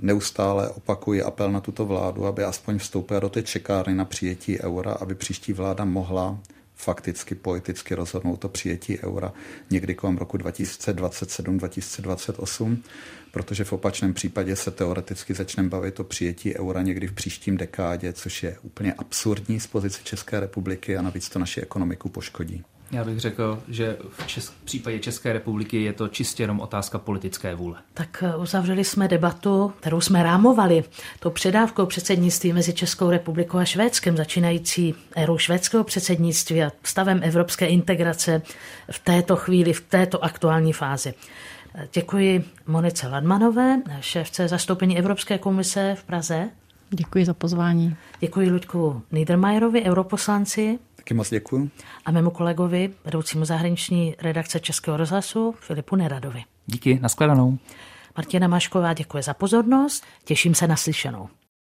[0.01, 4.93] neustále opakuji apel na tuto vládu, aby aspoň vstoupila do té čekárny na přijetí eura,
[4.93, 6.39] aby příští vláda mohla
[6.79, 9.33] fakticky politicky rozhodnout o přijetí eura
[9.71, 12.77] někdy kolem roku 2027-2028,
[13.33, 18.13] protože v opačném případě se teoreticky začneme bavit o přijetí eura někdy v příštím dekádě,
[18.13, 22.65] což je úplně absurdní z pozice České republiky a navíc to naši ekonomiku poškodí.
[22.91, 26.99] Já bych řekl, že v, Česk- v případě České republiky je to čistě jenom otázka
[26.99, 27.77] politické vůle.
[27.95, 30.85] Tak eh, uzavřeli jsme debatu, kterou jsme rámovali,
[31.21, 37.67] tou předávkou předsednictví mezi Českou republikou a Švédskem, začínající érou švédského předsednictví a stavem evropské
[37.67, 38.43] integrace
[38.91, 41.15] v této chvíli, v této aktuální fázi.
[41.75, 46.49] Eh, děkuji Monice Ladmanové, šéfce zastoupení Evropské komise v Praze.
[46.91, 47.97] Děkuji za pozvání.
[48.21, 50.79] Děkuji Luďku Niedermayerovi, europoslanci.
[51.09, 51.71] Taky moc děkuji.
[52.07, 56.45] A mému kolegovi, vedoucímu zahraniční redakce Českého rozhlasu, Filipu Neradovi.
[56.67, 57.59] Díky, nashledanou.
[58.17, 61.29] Martina Mašková děkuje za pozornost, těším se na slyšenou.